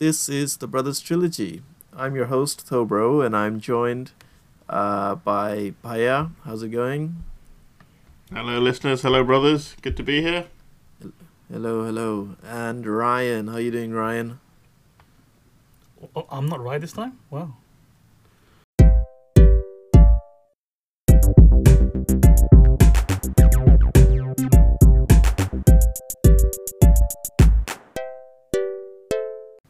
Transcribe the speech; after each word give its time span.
This 0.00 0.30
is 0.30 0.56
the 0.56 0.66
Brothers 0.66 0.98
Trilogy. 0.98 1.60
I'm 1.94 2.16
your 2.16 2.32
host, 2.32 2.66
Thobro, 2.66 3.22
and 3.22 3.36
I'm 3.36 3.60
joined 3.60 4.12
uh, 4.66 5.16
by 5.16 5.74
Paya. 5.84 6.30
How's 6.46 6.62
it 6.62 6.70
going? 6.70 7.22
Hello, 8.32 8.58
listeners. 8.60 9.02
Hello, 9.02 9.22
brothers. 9.22 9.76
Good 9.82 9.98
to 9.98 10.02
be 10.02 10.22
here. 10.22 10.46
Hello, 11.52 11.84
hello. 11.84 12.36
And 12.42 12.86
Ryan. 12.86 13.48
How 13.48 13.58
you 13.58 13.70
doing, 13.70 13.92
Ryan? 13.92 14.40
Oh, 16.16 16.24
I'm 16.30 16.46
not 16.46 16.60
right 16.60 16.80
this 16.80 16.92
time? 16.92 17.18
Wow. 17.28 17.56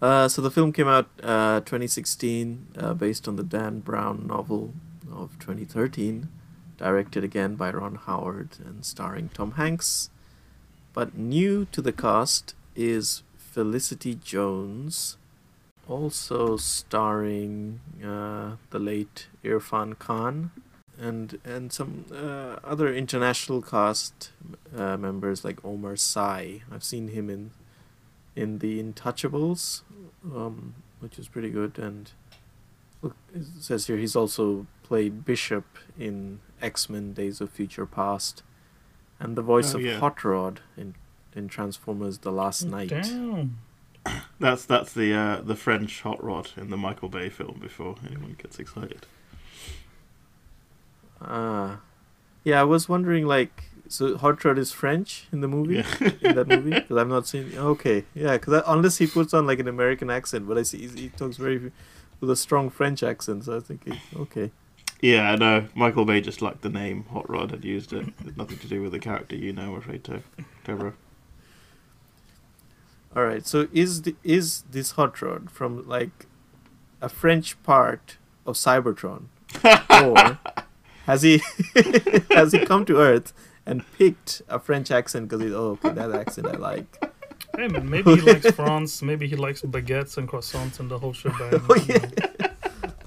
Uh, 0.01 0.29
so 0.29 0.41
the 0.41 0.51
film 0.51 0.73
came 0.73 0.89
out 0.89 1.09
uh, 1.23 1.61
2016, 1.61 2.69
uh, 2.79 2.95
based 2.95 3.29
on 3.29 3.37
the 3.37 3.43
Dan 3.43 3.80
Brown 3.80 4.27
novel 4.27 4.73
of 5.12 5.38
2013, 5.38 6.29
directed 6.79 7.23
again 7.23 7.55
by 7.55 7.70
Ron 7.70 7.97
Howard 7.97 8.57
and 8.65 8.84
starring 8.84 9.29
Tom 9.29 9.52
Hanks. 9.52 10.09
But 10.95 11.16
new 11.16 11.66
to 11.73 11.83
the 11.83 11.93
cast 11.93 12.55
is 12.74 13.23
Felicity 13.37 14.15
Jones, 14.15 15.19
also 15.87 16.57
starring 16.57 17.80
uh, 18.02 18.57
the 18.71 18.79
late 18.79 19.27
Irfan 19.45 19.98
Khan 19.98 20.51
and 20.98 21.38
and 21.45 21.73
some 21.73 22.05
uh, 22.12 22.57
other 22.62 22.95
international 22.95 23.62
cast 23.62 24.30
uh, 24.77 24.96
members 24.96 25.45
like 25.45 25.65
Omar 25.65 25.96
Sy. 25.96 26.62
I've 26.71 26.85
seen 26.85 27.09
him 27.09 27.30
in 27.30 27.51
in 28.41 28.59
The 28.59 28.83
Intouchables, 28.83 29.83
um, 30.25 30.75
which 31.01 31.19
is 31.19 31.29
pretty 31.29 31.51
good. 31.51 31.79
And 31.79 32.11
look, 33.03 33.16
it 33.35 33.45
says 33.61 33.87
here 33.87 33.97
he's 33.97 34.16
also 34.16 34.66
played 34.82 35.24
Bishop 35.24 35.65
in 35.99 36.41
X 36.63 36.88
Men: 36.88 37.13
Days 37.13 37.41
of 37.41 37.51
Future 37.51 37.87
Past, 37.87 38.43
and 39.19 39.37
the 39.37 39.43
voice 39.43 39.74
Oh, 39.74 39.79
of 39.79 39.85
yeah. 39.85 39.99
Hot 39.99 40.24
Rod 40.24 40.60
in 40.77 40.95
in 41.35 41.49
Transformers: 41.49 42.19
The 42.19 42.32
Last 42.32 42.65
Knight. 42.65 42.88
Damn. 42.88 43.59
That's 44.41 44.65
that's 44.65 44.95
the 44.95 45.13
uh, 45.13 45.41
the 45.43 45.54
French 45.54 46.01
hot 46.01 46.25
rod 46.25 46.51
in 46.57 46.71
the 46.71 46.77
Michael 46.79 47.10
Bay 47.10 47.29
film. 47.29 47.59
Before 47.60 47.97
anyone 48.07 48.35
gets 48.38 48.59
excited. 48.59 49.07
Ah, 51.21 51.80
yeah. 52.45 52.60
I 52.60 52.65
was 52.65 52.88
wondering, 52.88 53.27
like, 53.27 53.65
so 53.91 54.16
Hot 54.16 54.43
Rod 54.45 54.57
is 54.57 54.71
French 54.73 55.27
in 55.33 55.41
the 55.41 55.49
movie, 55.49 55.77
Yeah. 55.77 56.10
in 56.23 56.37
that 56.37 56.49
movie, 56.49 56.71
because 56.71 56.96
I've 56.96 57.09
not 57.09 57.27
seen. 57.27 57.52
Okay, 57.57 58.05
yeah, 58.15 58.38
because 58.38 58.63
unless 58.66 58.99
he 58.99 59.07
puts 59.07 59.35
on 59.35 59.47
like 59.47 59.59
an 59.59 59.69
American 59.69 60.10
accent, 60.10 60.47
but 60.49 60.57
I 60.57 60.63
see 60.63 60.79
he, 60.87 60.88
he 61.02 61.09
talks 61.09 61.37
very 61.37 61.73
with 62.21 62.30
a 62.30 62.37
strong 62.37 62.71
French 62.71 63.02
accent, 63.02 63.45
so 63.45 63.57
I 63.57 63.60
think 63.60 63.85
he, 63.85 64.00
okay. 64.16 64.53
yeah, 65.00 65.32
I 65.32 65.37
know. 65.37 65.66
Michael 65.75 66.05
Bay 66.05 66.21
just 66.21 66.41
liked 66.41 66.62
the 66.62 66.69
name 66.69 67.05
Hot 67.12 67.28
Rod 67.28 67.50
had 67.50 67.65
used 67.65 67.93
it. 67.93 68.06
It's 68.25 68.37
nothing 68.37 68.59
to 68.59 68.69
do 68.69 68.81
with 68.81 68.93
the 68.93 68.99
character, 69.00 69.34
you 69.37 69.53
know. 69.53 69.72
I'm 69.72 69.78
afraid 69.78 70.04
to. 70.04 70.22
All 73.16 73.25
right. 73.25 73.44
So 73.44 73.66
is 73.72 74.03
the 74.03 74.15
is 74.22 74.62
this 74.71 74.93
hot 74.93 75.21
rod 75.21 75.50
from 75.50 75.88
like 75.88 76.27
a 77.00 77.09
French 77.09 77.60
part 77.65 78.19
of 78.47 78.54
Cybertron, 78.54 79.25
or 79.65 80.38
has 81.06 81.22
he 81.22 81.43
has 82.31 82.53
he 82.53 82.65
come 82.65 82.84
to 82.84 82.99
Earth 82.99 83.32
and 83.71 83.84
picked 83.97 84.43
a 84.49 84.59
French 84.59 84.91
accent 84.91 85.28
because 85.28 85.43
he 85.44 85.54
oh 85.54 85.78
okay 85.82 85.91
that 85.94 86.10
accent 86.12 86.47
I 86.49 86.56
like. 86.56 86.91
Hey, 87.56 87.69
man, 87.69 87.88
maybe 87.88 88.15
he 88.16 88.21
likes 88.21 88.50
France. 88.60 89.03
Maybe 89.03 89.26
he 89.28 89.37
likes 89.37 89.62
baguettes 89.62 90.16
and 90.19 90.28
croissants 90.28 90.81
and 90.81 90.91
the 90.91 90.99
whole 90.99 91.12
shebang. 91.12 91.60
Oh, 91.69 91.76
yeah. 91.88 92.06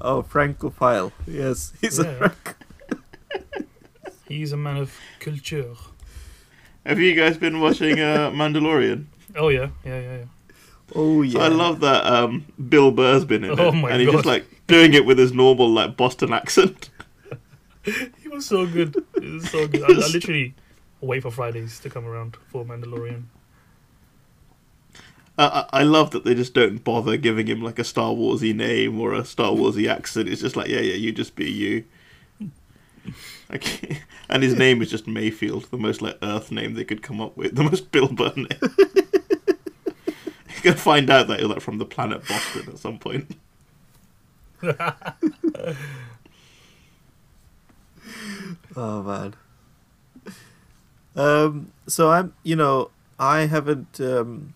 Oh, 0.01 0.21
Francophile. 0.21 1.11
Yes, 1.27 1.73
he's 1.79 1.99
a 1.99 2.03
Yeah. 2.03 2.17
Frank. 2.17 2.55
He's 4.27 4.51
a 4.51 4.57
man 4.57 4.77
of 4.77 4.97
culture. 5.19 5.73
Have 6.85 6.99
you 6.99 7.13
guys 7.13 7.37
been 7.37 7.59
watching 7.59 7.99
uh, 7.99 8.31
Mandalorian? 8.31 9.05
Oh, 9.35 9.49
yeah. 9.49 9.69
Yeah, 9.85 9.99
yeah, 9.99 10.17
yeah. 10.17 10.25
Oh 10.95 11.21
yeah. 11.21 11.39
I 11.39 11.47
love 11.47 11.79
that 11.79 12.05
um, 12.05 12.45
Bill 12.69 12.91
Burr's 12.91 13.25
been 13.25 13.43
in 13.43 13.59
Oh 13.59 13.69
it, 13.69 13.71
my 13.75 13.89
and 13.91 14.01
he's 14.01 14.11
just 14.11 14.25
like 14.25 14.45
doing 14.67 14.93
it 14.93 15.05
with 15.05 15.17
his 15.17 15.31
normal 15.31 15.69
like 15.69 15.97
Boston 15.97 16.33
accent. 16.33 16.89
Was 18.33 18.47
so 18.47 18.65
good. 18.65 18.95
He 19.19 19.29
was 19.29 19.51
so 19.51 19.67
good. 19.67 19.83
I, 19.83 19.93
I 19.93 20.07
literally 20.11 20.55
wait 21.01 21.21
for 21.21 21.29
Fridays 21.29 21.79
to 21.81 21.89
come 21.89 22.05
around 22.05 22.35
for 22.47 22.65
Mandalorian. 22.65 23.25
I, 25.37 25.45
I 25.45 25.81
I 25.81 25.83
love 25.83 26.09
that 26.11 26.23
they 26.23 26.33
just 26.33 26.55
don't 26.55 26.83
bother 26.83 27.15
giving 27.17 27.45
him 27.45 27.61
like 27.61 27.77
a 27.77 27.83
Star 27.83 28.11
Warsy 28.11 28.55
name 28.55 28.99
or 28.99 29.13
a 29.13 29.23
Star 29.23 29.51
Warsy 29.51 29.87
accent. 29.87 30.29
It's 30.29 30.41
just 30.41 30.55
like, 30.55 30.67
yeah, 30.67 30.79
yeah, 30.79 30.95
you 30.95 31.11
just 31.11 31.35
be 31.35 31.51
you. 31.51 31.85
Like, 33.49 34.01
and 34.29 34.41
his 34.41 34.57
name 34.57 34.81
is 34.81 34.89
just 34.89 35.05
Mayfield, 35.05 35.65
the 35.65 35.77
most 35.77 36.01
like 36.01 36.17
Earth 36.23 36.51
name 36.51 36.73
they 36.73 36.85
could 36.85 37.03
come 37.03 37.21
up 37.21 37.37
with, 37.37 37.53
the 37.55 37.63
most 37.63 37.91
Bill 37.91 38.07
Burr 38.07 38.33
name. 38.35 38.47
You're 38.61 39.03
gonna 40.63 40.77
find 40.77 41.07
out 41.11 41.27
that 41.27 41.39
he's 41.39 41.49
like 41.49 41.61
from 41.61 41.77
the 41.77 41.85
planet 41.85 42.27
Boston 42.27 42.69
at 42.69 42.79
some 42.79 42.97
point. 42.97 43.37
Oh 48.75 49.03
man. 49.03 49.33
Um. 51.15 51.71
So 51.87 52.09
I'm. 52.11 52.33
You 52.43 52.55
know, 52.55 52.89
I 53.19 53.41
haven't 53.45 53.99
um, 54.01 54.55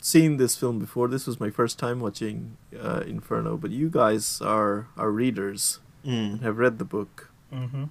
seen 0.00 0.36
this 0.38 0.56
film 0.56 0.78
before. 0.78 1.08
This 1.08 1.26
was 1.26 1.38
my 1.38 1.50
first 1.50 1.78
time 1.78 2.00
watching 2.00 2.56
uh, 2.78 3.02
Inferno. 3.06 3.56
But 3.56 3.70
you 3.70 3.88
guys 3.90 4.40
are 4.42 4.88
are 4.96 5.10
readers 5.10 5.80
and 6.04 6.40
Mm. 6.40 6.42
have 6.42 6.58
read 6.58 6.78
the 6.78 6.84
book. 6.84 7.30
hmm 7.50 7.84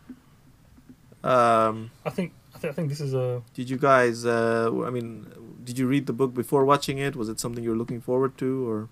Um. 1.23 1.91
I 2.05 2.09
think 2.09 2.33
I, 2.53 2.59
th- 2.59 2.71
I 2.71 2.75
think 2.75 2.89
this 2.89 3.01
is 3.01 3.13
a 3.13 3.41
Did 3.53 3.69
you 3.69 3.77
guys? 3.77 4.25
Uh. 4.25 4.69
I 4.85 4.89
mean, 4.89 5.25
did 5.63 5.79
you 5.79 5.87
read 5.87 6.05
the 6.05 6.13
book 6.13 6.33
before 6.33 6.65
watching 6.65 6.97
it? 6.97 7.15
Was 7.15 7.29
it 7.29 7.39
something 7.39 7.63
you 7.63 7.69
were 7.71 7.77
looking 7.77 8.01
forward 8.01 8.37
to, 8.39 8.69
or? 8.69 8.89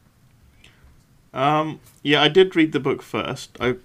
Um, 1.34 1.80
yeah, 2.04 2.22
I 2.22 2.28
did 2.28 2.56
read 2.56 2.72
the 2.74 2.80
book 2.80 3.02
first. 3.02 3.58
I, 3.62 3.76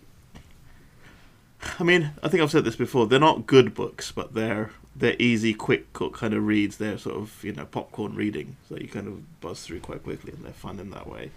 I 1.79 1.83
mean, 1.85 2.11
I 2.23 2.29
think 2.29 2.43
I've 2.43 2.51
said 2.51 2.65
this 2.65 2.77
before. 2.77 3.07
They're 3.07 3.19
not 3.21 3.47
good 3.47 3.75
books, 3.75 4.13
but 4.13 4.35
they're 4.35 4.71
they're 4.95 5.17
easy, 5.19 5.53
quick 5.53 5.93
kind 5.93 6.33
of 6.35 6.47
reads. 6.47 6.77
They're 6.79 6.99
sort 6.99 7.17
of 7.17 7.43
you 7.45 7.53
know 7.53 7.67
popcorn 7.67 8.15
reading, 8.15 8.57
so 8.69 8.77
you 8.77 8.89
kind 8.89 9.07
of 9.09 9.41
buzz 9.41 9.65
through 9.65 9.81
quite 9.81 10.03
quickly, 10.03 10.33
and 10.33 10.45
they're 10.45 10.53
fun 10.53 10.79
in 10.81 10.91
that 10.91 11.07
way. 11.09 11.31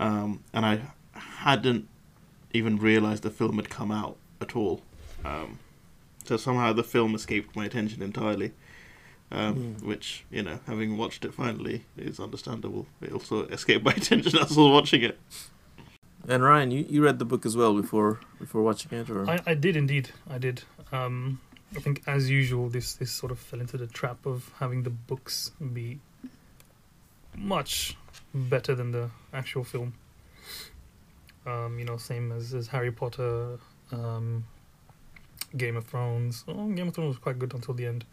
Um, 0.00 0.42
and 0.52 0.64
I 0.64 0.80
hadn't 1.12 1.88
even 2.52 2.76
realised 2.78 3.22
the 3.22 3.30
film 3.30 3.56
had 3.56 3.68
come 3.68 3.90
out 3.90 4.16
at 4.40 4.56
all. 4.56 4.82
Um, 5.24 5.58
so 6.24 6.36
somehow 6.36 6.72
the 6.72 6.84
film 6.84 7.14
escaped 7.14 7.54
my 7.56 7.64
attention 7.64 8.02
entirely. 8.02 8.52
Um, 9.30 9.74
Hmm. 9.74 9.86
Which 9.86 10.24
you 10.30 10.42
know, 10.42 10.58
having 10.66 10.96
watched 10.96 11.24
it 11.26 11.34
finally, 11.34 11.84
is 11.98 12.18
understandable. 12.18 12.86
It 13.02 13.12
also 13.12 13.44
escaped 13.48 13.84
my 13.84 13.92
attention 13.96 14.38
as 14.38 14.56
I 14.56 14.60
was 14.60 14.72
watching 14.72 15.02
it. 15.02 15.18
And 16.28 16.42
Ryan, 16.42 16.70
you, 16.70 16.84
you 16.88 17.02
read 17.02 17.18
the 17.18 17.24
book 17.24 17.46
as 17.46 17.56
well 17.56 17.74
before 17.74 18.20
before 18.38 18.62
watching 18.62 18.92
it, 18.98 19.08
or? 19.10 19.28
I, 19.28 19.40
I 19.46 19.54
did 19.54 19.76
indeed. 19.76 20.10
I 20.28 20.36
did. 20.38 20.62
Um, 20.92 21.40
I 21.74 21.80
think, 21.80 22.02
as 22.06 22.28
usual, 22.30 22.68
this 22.68 22.94
this 22.94 23.10
sort 23.10 23.32
of 23.32 23.38
fell 23.38 23.60
into 23.60 23.76
the 23.78 23.86
trap 23.86 24.26
of 24.26 24.50
having 24.58 24.82
the 24.82 24.90
books 24.90 25.52
be 25.72 25.98
much 27.36 27.96
better 28.34 28.74
than 28.74 28.90
the 28.92 29.08
actual 29.32 29.64
film. 29.64 29.94
Um, 31.46 31.78
you 31.78 31.84
know, 31.86 31.96
same 31.96 32.30
as, 32.32 32.52
as 32.52 32.68
Harry 32.68 32.92
Potter, 32.92 33.58
um, 33.90 34.44
Game 35.56 35.76
of 35.76 35.86
Thrones. 35.86 36.44
Oh, 36.46 36.68
Game 36.68 36.88
of 36.88 36.94
Thrones 36.94 37.08
was 37.08 37.18
quite 37.18 37.38
good 37.38 37.54
until 37.54 37.72
the 37.74 37.86
end. 37.86 38.04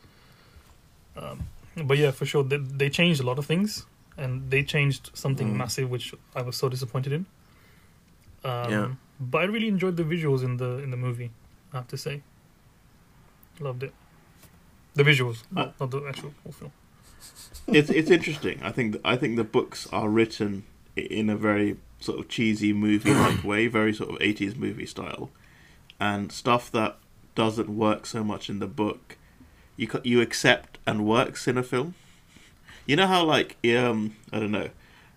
Um, 1.17 1.47
but 1.83 1.97
yeah, 1.97 2.11
for 2.11 2.25
sure, 2.25 2.43
they, 2.43 2.57
they 2.57 2.89
changed 2.89 3.19
a 3.19 3.25
lot 3.25 3.37
of 3.39 3.45
things, 3.45 3.85
and 4.17 4.49
they 4.49 4.63
changed 4.63 5.11
something 5.13 5.53
Mm. 5.53 5.57
massive, 5.57 5.89
which 5.89 6.13
I 6.33 6.43
was 6.43 6.55
so 6.55 6.69
disappointed 6.69 7.11
in. 7.11 7.25
Um, 8.45 8.71
Yeah. 8.71 8.87
But 9.19 9.41
I 9.41 9.45
really 9.45 9.67
enjoyed 9.67 9.95
the 9.97 10.03
visuals 10.03 10.43
in 10.43 10.57
the 10.57 10.79
in 10.83 10.91
the 10.91 10.97
movie. 10.97 11.31
I 11.73 11.77
have 11.77 11.87
to 11.87 11.97
say, 11.97 12.21
loved 13.59 13.83
it. 13.83 13.93
The 14.93 15.03
visuals, 15.03 15.43
not, 15.51 15.79
not 15.79 15.91
the 15.91 16.05
actual 16.07 16.33
whole 16.43 16.51
film. 16.53 16.71
it's 17.67 17.89
it's 17.89 18.11
interesting. 18.11 18.59
I 18.61 18.71
think 18.71 18.97
I 19.03 19.15
think 19.15 19.35
the 19.37 19.43
books 19.43 19.87
are 19.91 20.09
written 20.09 20.63
in 20.95 21.29
a 21.29 21.35
very 21.35 21.77
sort 21.99 22.19
of 22.19 22.27
cheesy 22.27 22.73
movie 22.73 23.13
like 23.13 23.43
way, 23.51 23.67
very 23.67 23.93
sort 23.93 24.09
of 24.09 24.17
eighties 24.21 24.55
movie 24.55 24.85
style, 24.85 25.29
and 25.99 26.31
stuff 26.31 26.71
that 26.71 26.97
doesn't 27.35 27.69
work 27.69 28.05
so 28.05 28.23
much 28.23 28.49
in 28.49 28.59
the 28.59 28.67
book, 28.67 29.17
you 29.77 29.87
you 30.03 30.21
accept 30.21 30.77
and 30.85 31.05
works 31.05 31.47
in 31.47 31.57
a 31.57 31.63
film. 31.63 31.95
You 32.85 32.95
know 32.97 33.07
how 33.07 33.23
like 33.23 33.57
um 33.65 34.15
I 34.31 34.39
don't 34.39 34.51
know. 34.51 34.69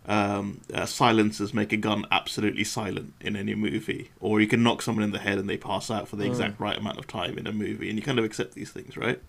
Um, 0.08 0.62
uh, 0.72 0.86
silencers 0.86 1.52
make 1.52 1.70
a 1.72 1.76
gun 1.76 2.06
absolutely 2.10 2.64
silent 2.64 3.12
in 3.20 3.36
any 3.36 3.54
movie, 3.54 4.10
or 4.20 4.40
you 4.40 4.46
can 4.48 4.62
knock 4.62 4.80
someone 4.80 5.04
in 5.04 5.10
the 5.12 5.18
head 5.18 5.36
and 5.38 5.48
they 5.50 5.58
pass 5.58 5.90
out 5.90 6.08
for 6.08 6.16
the 6.16 6.24
Mm. 6.24 6.28
exact 6.28 6.58
right 6.58 6.78
amount 6.78 6.98
of 6.98 7.06
time 7.06 7.36
in 7.36 7.46
a 7.46 7.52
movie, 7.52 7.90
and 7.90 7.98
you 7.98 8.02
kind 8.02 8.18
of 8.18 8.24
accept 8.24 8.54
these 8.54 8.70
things, 8.70 8.96
right? 8.96 9.20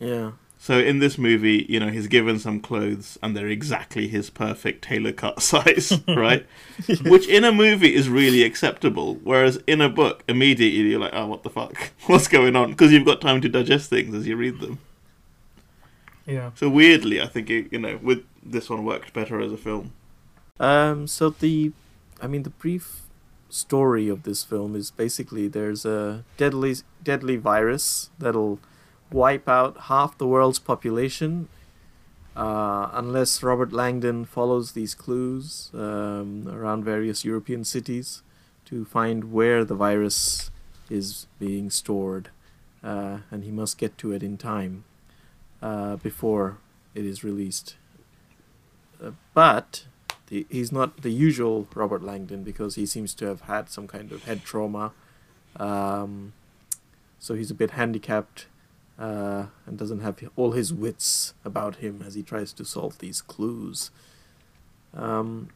Yeah. 0.00 0.32
So 0.60 0.78
in 0.78 0.98
this 0.98 1.18
movie, 1.18 1.66
you 1.68 1.78
know, 1.78 1.88
he's 1.88 2.08
given 2.08 2.38
some 2.40 2.60
clothes 2.60 3.16
and 3.22 3.36
they're 3.36 3.46
exactly 3.46 4.08
his 4.08 4.28
perfect 4.30 4.82
tailor 4.82 5.12
cut 5.12 5.40
size, 5.52 5.92
right? 6.08 6.46
Which 7.04 7.28
in 7.28 7.44
a 7.44 7.52
movie 7.52 7.94
is 7.94 8.08
really 8.08 8.42
acceptable, 8.42 9.16
whereas 9.22 9.58
in 9.66 9.80
a 9.80 9.88
book, 9.88 10.24
immediately 10.28 10.90
you're 10.90 10.98
like, 11.00 11.12
oh, 11.14 11.26
what 11.26 11.42
the 11.42 11.50
fuck? 11.50 11.90
What's 12.06 12.26
going 12.26 12.56
on? 12.56 12.70
Because 12.70 12.90
you've 12.90 13.04
got 13.06 13.20
time 13.20 13.40
to 13.42 13.48
digest 13.48 13.90
things 13.90 14.14
as 14.14 14.26
you 14.26 14.34
read 14.36 14.58
them. 14.60 14.78
Yeah. 16.28 16.50
So 16.54 16.68
weirdly, 16.68 17.22
I 17.22 17.26
think 17.26 17.48
it, 17.48 17.72
you 17.72 17.78
know, 17.78 17.98
with 18.02 18.24
this 18.42 18.68
one 18.68 18.84
worked 18.84 19.14
better 19.14 19.40
as 19.40 19.50
a 19.50 19.56
film. 19.56 19.92
Um, 20.60 21.06
so 21.06 21.30
the, 21.30 21.72
I 22.20 22.26
mean, 22.26 22.42
the 22.42 22.50
brief 22.50 23.02
story 23.48 24.10
of 24.10 24.24
this 24.24 24.44
film 24.44 24.76
is 24.76 24.90
basically 24.90 25.48
there's 25.48 25.86
a 25.86 26.22
deadly 26.36 26.76
deadly 27.02 27.36
virus 27.36 28.10
that'll 28.18 28.60
wipe 29.10 29.48
out 29.48 29.80
half 29.84 30.18
the 30.18 30.26
world's 30.26 30.58
population 30.58 31.48
uh, 32.36 32.90
unless 32.92 33.42
Robert 33.42 33.72
Langdon 33.72 34.26
follows 34.26 34.72
these 34.72 34.94
clues 34.94 35.70
um, 35.72 36.46
around 36.46 36.84
various 36.84 37.24
European 37.24 37.64
cities 37.64 38.22
to 38.66 38.84
find 38.84 39.32
where 39.32 39.64
the 39.64 39.74
virus 39.74 40.50
is 40.90 41.26
being 41.38 41.70
stored, 41.70 42.28
uh, 42.84 43.18
and 43.30 43.44
he 43.44 43.50
must 43.50 43.78
get 43.78 43.96
to 43.96 44.12
it 44.12 44.22
in 44.22 44.36
time 44.36 44.84
uh, 45.62 45.96
before 45.96 46.58
it 46.94 47.04
is 47.04 47.24
released. 47.24 47.76
Uh, 49.02 49.12
but 49.34 49.86
the, 50.28 50.46
he's 50.50 50.72
not 50.72 51.02
the 51.02 51.10
usual 51.10 51.68
Robert 51.74 52.02
Langdon 52.02 52.42
because 52.42 52.74
he 52.74 52.86
seems 52.86 53.14
to 53.14 53.26
have 53.26 53.42
had 53.42 53.70
some 53.70 53.86
kind 53.86 54.12
of 54.12 54.24
head 54.24 54.44
trauma. 54.44 54.92
Um, 55.56 56.32
so 57.18 57.34
he's 57.34 57.50
a 57.50 57.54
bit 57.54 57.72
handicapped 57.72 58.46
uh, 58.98 59.46
and 59.66 59.78
doesn't 59.78 60.00
have 60.00 60.22
all 60.36 60.52
his 60.52 60.72
wits 60.72 61.34
about 61.44 61.76
him 61.76 62.02
as 62.06 62.14
he 62.14 62.22
tries 62.22 62.52
to 62.54 62.64
solve 62.64 62.98
these 62.98 63.22
clues. 63.22 63.90
Um, 64.94 65.48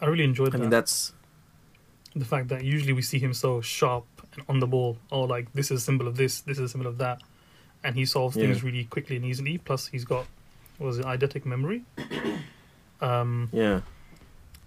I 0.00 0.06
really 0.06 0.24
enjoyed 0.24 0.48
I 0.48 0.52
that. 0.52 0.58
mean, 0.58 0.70
that's 0.70 1.12
the 2.16 2.24
fact 2.24 2.48
that 2.48 2.64
usually 2.64 2.92
we 2.92 3.02
see 3.02 3.18
him 3.18 3.32
so 3.32 3.60
sharp 3.60 4.04
and 4.34 4.44
on 4.48 4.60
the 4.60 4.66
ball, 4.66 4.98
or 5.10 5.26
like 5.26 5.52
this 5.52 5.70
is 5.70 5.80
a 5.80 5.84
symbol 5.84 6.08
of 6.08 6.16
this, 6.16 6.40
this 6.40 6.58
is 6.58 6.64
a 6.64 6.68
symbol 6.68 6.86
of 6.86 6.98
that, 6.98 7.22
and 7.82 7.96
he 7.96 8.04
solves 8.04 8.36
things 8.36 8.62
really 8.62 8.84
quickly 8.84 9.16
and 9.16 9.24
easily. 9.24 9.58
Plus, 9.58 9.86
he's 9.88 10.04
got 10.04 10.26
was 10.78 10.98
it 10.98 11.06
eidetic 11.06 11.44
memory. 11.44 11.82
Um, 13.02 13.48
yeah, 13.50 13.80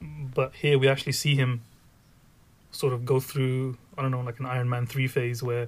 but 0.01 0.56
here 0.56 0.80
we 0.80 0.88
actually 0.88 1.12
see 1.12 1.36
him 1.36 1.62
sort 2.71 2.92
of 2.92 3.06
go 3.06 3.19
through 3.19 3.77
I 3.95 4.01
don't 4.01 4.10
know 4.10 4.21
like 4.21 4.39
an 4.39 4.48
Iron 4.48 4.68
Man 4.68 4.88
three 4.88 5.07
phase 5.07 5.44
where 5.44 5.68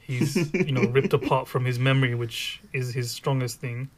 he's 0.00 0.34
you 0.52 0.72
know 0.72 0.82
ripped 0.90 1.12
apart 1.12 1.46
from 1.46 1.64
his 1.64 1.78
memory, 1.78 2.16
which 2.16 2.60
is 2.72 2.92
his 2.92 3.12
strongest 3.12 3.60
thing, 3.60 3.88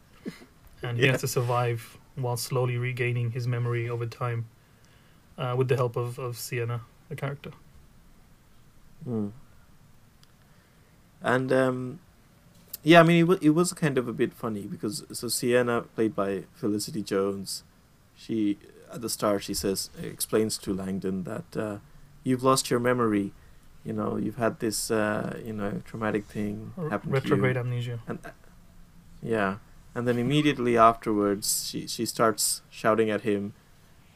and 0.82 0.98
he 0.98 1.06
Yeah. 1.06 1.12
has 1.12 1.22
to 1.22 1.28
survive 1.28 1.96
while 2.16 2.36
slowly 2.36 2.76
regaining 2.76 3.30
his 3.30 3.48
memory 3.48 3.88
over 3.88 4.04
time, 4.04 4.44
uh, 5.38 5.54
with 5.56 5.68
the 5.68 5.76
help 5.76 5.96
of 5.96 6.18
of 6.18 6.36
Sienna, 6.36 6.82
the 7.08 7.16
character. 7.16 7.52
Mm. 9.08 9.32
And 11.22 11.52
um, 11.54 12.00
yeah, 12.84 13.00
I 13.00 13.02
mean, 13.02 13.20
it, 13.20 13.24
wa 13.24 13.36
it 13.40 13.50
was 13.50 13.72
kind 13.72 13.96
of 13.96 14.06
a 14.06 14.12
bit 14.12 14.34
funny 14.34 14.66
because 14.66 15.04
so 15.12 15.28
Sienna, 15.28 15.82
played 15.96 16.14
by 16.14 16.44
Felicity 16.52 17.02
Jones, 17.02 17.64
she 18.14 18.58
at 18.92 19.00
the 19.00 19.08
start 19.08 19.42
she 19.42 19.54
says 19.54 19.90
explains 20.00 20.58
to 20.58 20.72
Langdon 20.72 21.24
that 21.24 21.56
uh, 21.56 21.78
you've 22.22 22.44
lost 22.44 22.70
your 22.70 22.80
memory. 22.80 23.32
You 23.84 23.94
know, 23.94 24.16
you've 24.16 24.36
had 24.36 24.60
this 24.60 24.90
uh, 24.90 25.40
you 25.44 25.54
know 25.54 25.80
traumatic 25.84 26.26
thing 26.26 26.72
happen 26.90 27.10
Retrograde 27.10 27.54
to 27.54 27.60
you. 27.60 27.66
amnesia. 27.66 27.98
And 28.06 28.18
uh, 28.24 28.30
yeah, 29.22 29.56
and 29.94 30.06
then 30.06 30.18
immediately 30.18 30.76
afterwards, 30.76 31.66
she 31.68 31.86
she 31.86 32.04
starts 32.04 32.60
shouting 32.70 33.10
at 33.10 33.22
him. 33.22 33.54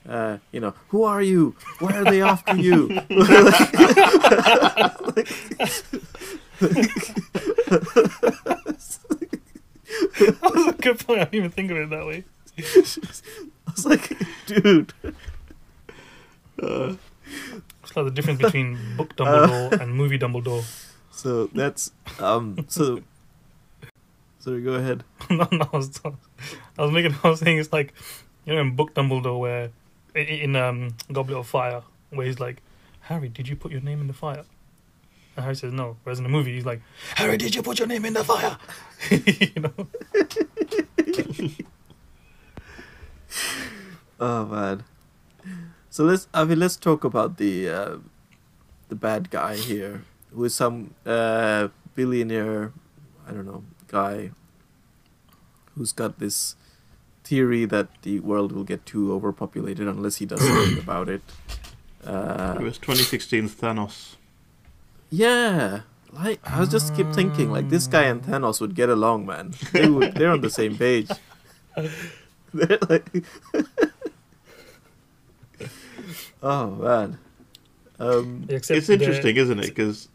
Uh, 0.08 0.38
you 0.52 0.60
know, 0.60 0.74
who 0.88 1.02
are 1.04 1.22
you? 1.22 1.54
Why 1.80 1.96
are 1.96 2.04
they 2.04 2.22
after 2.22 2.56
you? 2.56 2.88
that 10.40 10.52
was 10.54 10.66
a 10.66 10.72
good 10.72 10.98
point. 11.06 11.20
I 11.20 11.24
didn't 11.24 11.34
even 11.36 11.50
think 11.50 11.70
of 11.70 11.76
it 11.76 11.90
that 11.90 12.06
way. 12.06 12.24
I 12.58 13.70
was 13.72 13.86
like, 13.86 14.12
dude. 14.46 14.92
Uh, 16.60 16.94
It's 17.82 17.96
like 17.96 18.04
the 18.06 18.10
difference 18.10 18.40
between 18.42 18.78
book 18.96 19.14
Dumbledore 19.16 19.80
and 19.80 19.94
movie 19.94 20.18
Dumbledore. 20.18 20.64
So 21.10 21.46
that's 21.48 21.92
um. 22.18 22.64
So. 22.68 23.02
Sorry, 24.40 24.62
go 24.62 24.74
ahead. 24.74 25.04
no, 25.30 25.46
no, 25.52 25.68
I 25.72 25.76
was, 25.76 26.00
I 26.78 26.82
was 26.82 26.90
making. 26.92 27.14
I 27.22 27.28
was 27.28 27.40
saying 27.40 27.58
it's 27.58 27.72
like, 27.72 27.92
you 28.46 28.54
know, 28.54 28.60
in 28.60 28.76
Book 28.76 28.94
Dumbledore, 28.94 29.38
where 29.38 29.70
in 30.14 30.56
um 30.56 30.94
Goblet 31.12 31.38
of 31.38 31.46
Fire, 31.46 31.82
where 32.10 32.26
he's 32.26 32.40
like, 32.40 32.62
Harry, 33.00 33.28
did 33.28 33.48
you 33.48 33.56
put 33.56 33.72
your 33.72 33.80
name 33.80 34.00
in 34.00 34.06
the 34.06 34.12
fire? 34.14 34.44
And 35.38 35.44
Harry 35.44 35.54
says 35.54 35.72
no. 35.72 35.96
Whereas 36.02 36.18
in 36.18 36.24
the 36.24 36.28
movie, 36.28 36.54
he's 36.54 36.66
like, 36.66 36.82
Harry, 37.14 37.36
did 37.36 37.54
you 37.54 37.62
put 37.62 37.78
your 37.78 37.86
name 37.86 38.04
in 38.04 38.12
the 38.12 38.24
fire? 38.24 38.58
you 39.08 39.62
know. 39.62 39.72
Oh 44.20 44.46
man. 44.46 44.82
So 45.90 46.02
let's. 46.04 46.26
I 46.34 46.42
mean, 46.44 46.58
let's 46.58 46.74
talk 46.76 47.04
about 47.04 47.36
the 47.36 47.68
uh, 47.68 47.96
the 48.88 48.96
bad 48.96 49.30
guy 49.30 49.54
here, 49.54 50.02
who 50.34 50.42
is 50.44 50.56
some 50.56 50.94
uh, 51.06 51.68
billionaire. 51.94 52.72
I 53.28 53.30
don't 53.30 53.46
know 53.46 53.62
guy. 53.86 54.32
Who's 55.76 55.92
got 55.92 56.18
this 56.18 56.56
theory 57.22 57.64
that 57.66 58.02
the 58.02 58.18
world 58.18 58.50
will 58.50 58.64
get 58.64 58.84
too 58.84 59.12
overpopulated 59.12 59.86
unless 59.86 60.16
he 60.16 60.26
does 60.26 60.40
something 60.40 60.78
about 60.82 61.08
it. 61.08 61.22
it 62.02 62.08
Uh, 62.08 62.58
was 62.60 62.78
2016's 62.80 63.54
Thanos. 63.54 64.16
Yeah, 65.10 65.80
like 66.12 66.40
I 66.44 66.60
was 66.60 66.70
just 66.70 66.94
keep 66.94 67.12
thinking 67.12 67.50
like 67.50 67.68
this 67.68 67.86
guy 67.86 68.04
and 68.04 68.22
Thanos 68.22 68.60
would 68.60 68.74
get 68.74 68.88
along, 68.88 69.26
man. 69.26 69.54
They 69.72 69.88
would, 69.88 70.14
they're 70.14 70.30
on 70.30 70.40
the 70.40 70.50
same 70.50 70.76
page. 70.76 71.10
they're 72.54 72.78
like, 72.88 73.10
oh 76.42 76.70
man. 76.70 77.18
Um, 78.00 78.46
Except 78.48 78.78
it's 78.78 78.86
the- 78.86 78.94
interesting, 78.94 79.36
isn't 79.36 79.58
it? 79.58 79.68
Because 79.68 80.08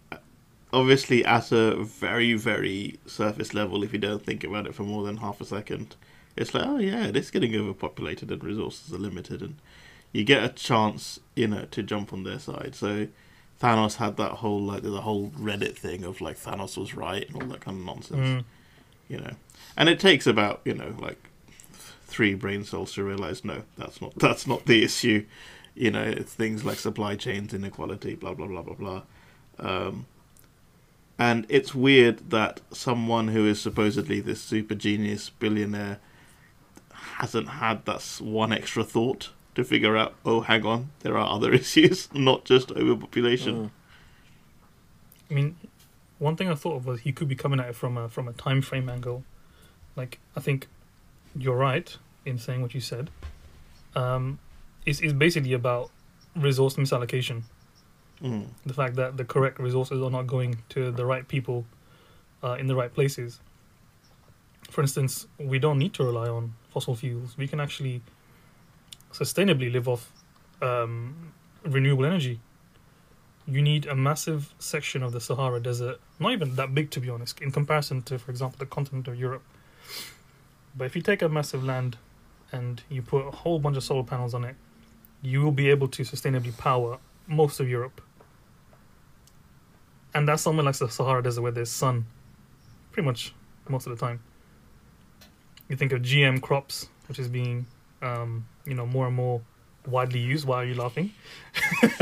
obviously, 0.72 1.26
at 1.26 1.52
a 1.52 1.84
very, 1.84 2.34
very 2.34 3.00
surface 3.06 3.54
level, 3.54 3.84
if 3.84 3.94
you 3.94 4.00
don't 4.00 4.24
think 4.26 4.44
about 4.44 4.68
it 4.68 4.76
for 4.76 4.84
more 4.84 5.04
than 5.04 5.18
half 5.18 5.42
a 5.42 5.46
second, 5.46 5.96
it's 6.36 6.54
like, 6.54 6.66
oh 6.66 6.78
yeah, 6.78 7.06
it 7.08 7.16
is 7.16 7.30
getting 7.30 7.56
overpopulated 7.56 8.32
and 8.32 8.44
resources 8.44 8.94
are 8.94 8.98
limited, 8.98 9.42
and 9.42 9.56
you 10.12 10.24
get 10.24 10.44
a 10.44 10.50
chance, 10.50 11.20
you 11.36 11.48
know, 11.48 11.66
to 11.72 11.84
jump 11.84 12.14
on 12.14 12.24
their 12.24 12.40
side. 12.40 12.74
So 12.76 13.08
Thanos 13.64 13.96
had 13.96 14.18
that 14.18 14.32
whole 14.32 14.62
like 14.62 14.84
the 14.84 15.02
whole 15.02 15.30
Reddit 15.40 15.76
thing 15.78 16.04
of 16.04 16.20
like 16.20 16.38
Thanos 16.38 16.78
was 16.78 16.94
right 16.94 17.26
and 17.30 17.42
all 17.42 17.48
that 17.50 17.62
kind 17.62 17.80
of 17.80 17.86
nonsense, 17.86 18.20
Mm. 18.20 18.46
you 19.08 19.18
know. 19.20 19.34
And 19.78 19.88
it 19.88 20.00
takes 20.02 20.28
about 20.28 20.60
you 20.66 20.74
know 20.74 20.94
like 21.00 21.18
three 22.06 22.34
brain 22.36 22.66
cells 22.66 22.94
to 22.94 23.04
realize 23.04 23.46
no, 23.46 23.64
that's 23.78 24.02
not 24.02 24.14
that's 24.16 24.46
not 24.46 24.66
the 24.66 24.84
issue. 24.84 25.26
You 25.76 25.92
know, 25.92 26.04
it's 26.04 26.34
things 26.34 26.66
like 26.66 26.78
supply 26.78 27.16
chains, 27.16 27.54
inequality, 27.54 28.16
blah 28.16 28.34
blah 28.34 28.48
blah 28.48 28.62
blah 28.64 28.76
blah. 28.76 29.02
Um, 29.60 30.08
and 31.18 31.46
it's 31.48 31.74
weird 31.74 32.32
that 32.32 32.60
someone 32.72 33.30
who 33.30 33.46
is 33.48 33.62
supposedly 33.62 34.20
this 34.20 34.42
super 34.42 34.76
genius 34.76 35.30
billionaire 35.30 36.00
hasn't 36.92 37.48
had 37.48 37.86
that 37.86 38.02
one 38.20 38.52
extra 38.52 38.84
thought 38.84 39.30
to 39.56 39.64
figure 39.64 39.96
out. 39.98 40.16
Oh, 40.26 40.42
hang 40.42 40.66
on, 40.66 40.92
there 41.02 41.18
are 41.18 41.36
other 41.36 41.54
issues, 41.62 42.14
not 42.14 42.46
just 42.46 42.72
overpopulation. 42.72 43.66
mm, 43.66 43.70
I 45.30 45.34
mean, 45.34 45.56
one 46.20 46.36
thing 46.36 46.50
I 46.50 46.56
thought 46.56 46.78
of 46.78 46.86
was 46.86 47.02
he 47.02 47.12
could 47.12 47.28
be 47.28 47.36
coming 47.36 47.60
at 47.60 47.70
it 47.70 47.76
from 47.76 47.98
a 47.98 48.10
from 48.10 48.28
a 48.28 48.34
time 48.34 48.62
frame 48.62 48.90
angle. 48.90 49.24
Like 49.96 50.20
I 50.36 50.40
think 50.40 50.68
you're 51.36 51.58
right 51.58 51.96
in 52.26 52.38
saying 52.38 52.62
what 52.62 52.74
you 52.74 52.82
said. 52.82 53.10
Um, 53.96 54.40
it's, 54.86 55.02
it's 55.02 55.14
basically 55.14 55.54
about 55.54 55.92
resource 56.36 56.76
misallocation. 56.76 57.44
Mm. 58.22 58.48
The 58.66 58.74
fact 58.74 58.96
that 58.96 59.18
the 59.18 59.26
correct 59.26 59.60
resources 59.60 60.02
are 60.02 60.10
not 60.10 60.28
going 60.28 60.58
to 60.70 60.92
the 60.92 61.06
right 61.06 61.28
people 61.28 61.66
uh, 62.44 62.54
in 62.60 62.68
the 62.68 62.76
right 62.76 62.94
places. 62.94 63.40
For 64.70 64.82
instance, 64.82 65.28
we 65.38 65.60
don't 65.60 65.78
need 65.78 65.94
to 65.96 66.04
rely 66.04 66.30
on 66.30 66.54
fossil 66.70 66.96
fuels. 66.96 67.38
We 67.38 67.48
can 67.48 67.60
actually 67.60 68.02
sustainably 69.14 69.72
live 69.72 69.88
off 69.88 70.12
um, 70.62 71.34
renewable 71.64 72.06
energy. 72.06 72.40
You 73.46 73.62
need 73.62 73.86
a 73.86 73.96
massive 73.96 74.54
section 74.60 75.04
of 75.04 75.12
the 75.12 75.20
Sahara 75.20 75.60
Desert, 75.60 76.00
not 76.20 76.32
even 76.32 76.56
that 76.56 76.74
big 76.74 76.92
to 76.92 77.00
be 77.00 77.10
honest, 77.10 77.42
in 77.42 77.52
comparison 77.52 78.02
to, 78.04 78.18
for 78.18 78.32
example, 78.32 78.58
the 78.58 78.66
continent 78.66 79.08
of 79.08 79.20
Europe. 79.20 79.44
But 80.76 80.86
if 80.86 80.96
you 80.96 81.02
take 81.02 81.22
a 81.22 81.30
massive 81.30 81.64
land 81.64 81.98
and 82.52 82.82
you 82.90 83.02
put 83.02 83.28
a 83.28 83.32
whole 83.32 83.60
bunch 83.60 83.78
of 83.78 83.84
solar 83.84 84.04
panels 84.04 84.34
on 84.34 84.44
it, 84.44 84.56
you 85.22 85.42
will 85.42 85.52
be 85.52 85.70
able 85.70 85.88
to 85.90 86.04
sustainably 86.04 86.56
power 86.58 86.98
most 87.28 87.60
of 87.60 87.70
Europe. 87.70 88.02
And 90.14 90.28
that's 90.28 90.44
somewhere 90.44 90.66
like 90.66 90.76
the 90.76 90.90
Sahara 90.90 91.24
Desert 91.24 91.42
where 91.42 91.52
there's 91.52 91.72
sun 91.72 92.06
pretty 92.92 93.06
much 93.06 93.34
most 93.68 93.88
of 93.88 93.98
the 93.98 94.06
time. 94.06 94.22
you 95.68 95.76
think 95.76 95.92
of 95.92 96.02
GM 96.02 96.42
crops, 96.42 96.88
which 97.08 97.18
is 97.20 97.28
being, 97.28 97.66
um, 98.04 98.46
you 98.66 98.76
know, 98.76 98.86
more 98.86 99.08
and 99.08 99.16
more 99.16 99.42
widely 99.88 100.20
used. 100.20 100.46
Why 100.46 100.58
are 100.58 100.66
you 100.66 100.76
laughing? 100.76 101.12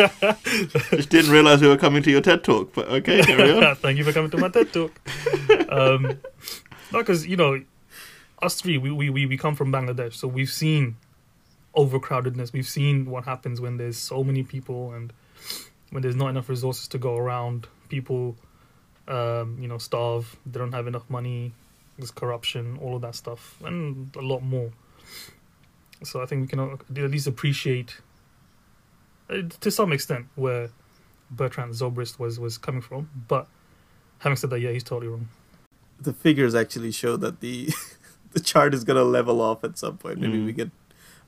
Just 0.91 1.09
didn't 1.09 1.31
realize 1.31 1.61
we 1.61 1.67
were 1.67 1.77
coming 1.77 2.03
to 2.03 2.11
your 2.11 2.21
TED 2.21 2.43
talk, 2.43 2.73
but 2.73 2.87
okay, 2.89 3.21
carry 3.21 3.51
on. 3.51 3.75
Thank 3.77 3.97
you 3.97 4.03
for 4.03 4.11
coming 4.11 4.31
to 4.31 4.37
my 4.37 4.49
TED 4.49 4.73
talk. 4.73 4.91
Um, 5.69 6.19
because 6.91 7.25
you 7.25 7.37
know, 7.37 7.61
us 8.41 8.59
three, 8.59 8.77
we, 8.77 8.91
we 8.91 9.09
we 9.09 9.25
we 9.25 9.37
come 9.37 9.55
from 9.55 9.71
Bangladesh, 9.71 10.13
so 10.15 10.27
we've 10.27 10.49
seen 10.49 10.97
overcrowdedness. 11.75 12.51
We've 12.53 12.67
seen 12.67 13.05
what 13.09 13.25
happens 13.25 13.61
when 13.61 13.77
there's 13.77 13.97
so 13.97 14.23
many 14.23 14.43
people 14.43 14.91
and 14.93 15.13
when 15.91 16.01
there's 16.01 16.15
not 16.15 16.29
enough 16.29 16.49
resources 16.49 16.87
to 16.89 16.97
go 16.97 17.17
around. 17.17 17.67
People, 17.89 18.35
um, 19.07 19.57
you 19.59 19.67
know, 19.67 19.77
starve. 19.77 20.35
They 20.45 20.59
don't 20.59 20.73
have 20.73 20.87
enough 20.87 21.09
money. 21.09 21.53
There's 21.97 22.11
corruption, 22.11 22.79
all 22.81 22.95
of 22.95 23.01
that 23.01 23.15
stuff, 23.15 23.57
and 23.63 24.15
a 24.15 24.21
lot 24.21 24.41
more. 24.41 24.71
So 26.03 26.21
I 26.21 26.25
think 26.25 26.41
we 26.41 26.47
can 26.47 26.59
at 26.59 27.11
least 27.11 27.27
appreciate, 27.27 27.97
uh, 29.29 29.43
to 29.59 29.69
some 29.71 29.91
extent, 29.91 30.25
where 30.35 30.69
Bertrand 31.29 31.73
Zobrist 31.73 32.19
was 32.19 32.39
was 32.39 32.57
coming 32.57 32.81
from. 32.81 33.09
But 33.27 33.47
having 34.19 34.35
said 34.35 34.49
that, 34.49 34.59
yeah, 34.59 34.71
he's 34.71 34.83
totally 34.83 35.07
wrong. 35.11 35.29
The 35.99 36.13
figures 36.13 36.55
actually 36.55 36.91
show 36.91 37.17
that 37.17 37.39
the 37.39 37.69
the 38.31 38.39
chart 38.39 38.73
is 38.73 38.83
gonna 38.83 39.03
level 39.03 39.41
off 39.41 39.63
at 39.63 39.77
some 39.77 39.97
point. 39.97 40.19
Maybe 40.19 40.37
Mm. 40.39 40.45
we 40.45 40.53
get 40.53 40.71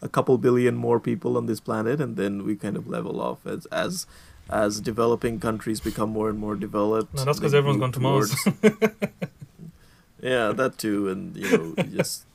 a 0.01 0.10
couple 0.10 0.38
billion 0.38 0.75
more 0.75 1.00
people 1.00 1.38
on 1.38 1.46
this 1.46 1.60
planet, 1.60 2.01
and 2.01 2.18
then 2.18 2.44
we 2.44 2.56
kind 2.56 2.75
of 2.75 2.88
level 2.88 3.22
off 3.22 3.46
as 3.46 3.65
as 3.68 4.08
as 4.50 4.82
developing 4.82 5.39
countries 5.39 5.80
become 5.80 6.10
more 6.10 6.30
and 6.30 6.38
more 6.39 6.56
developed. 6.56 7.13
No, 7.13 7.24
that's 7.24 7.39
'cause 7.39 7.51
they 7.53 7.60
everyone's 7.60 7.80
gone 7.80 7.92
to 7.94 8.00
Mars. 8.01 8.36
yeah, 10.22 10.51
that 10.51 10.77
too, 10.77 11.08
and 11.10 11.36
you 11.38 11.50
know, 11.58 11.84
just 11.96 12.25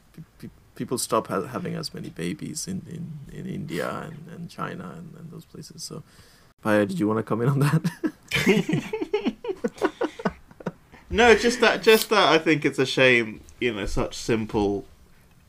people 0.78 0.96
stop 0.96 1.26
ha- 1.26 1.42
having 1.42 1.74
as 1.74 1.92
many 1.92 2.08
babies 2.08 2.66
in 2.66 2.82
in, 2.88 3.38
in 3.38 3.46
India 3.46 3.88
and, 4.06 4.28
and 4.34 4.48
China 4.48 4.94
and, 4.96 5.14
and 5.18 5.30
those 5.30 5.44
places. 5.44 5.82
So, 5.82 6.02
Paya, 6.64 6.88
did 6.88 6.98
you 6.98 7.06
want 7.06 7.18
to 7.18 7.22
come 7.22 7.42
in 7.42 7.48
on 7.48 7.58
that? 7.60 7.82
No, 11.10 11.34
just 11.34 11.60
that. 11.60 11.82
Just 11.82 12.10
that. 12.10 12.28
I 12.28 12.38
think 12.38 12.64
it's 12.64 12.78
a 12.78 12.86
shame. 12.86 13.40
You 13.60 13.74
know, 13.74 13.86
such 13.86 14.14
simple 14.14 14.84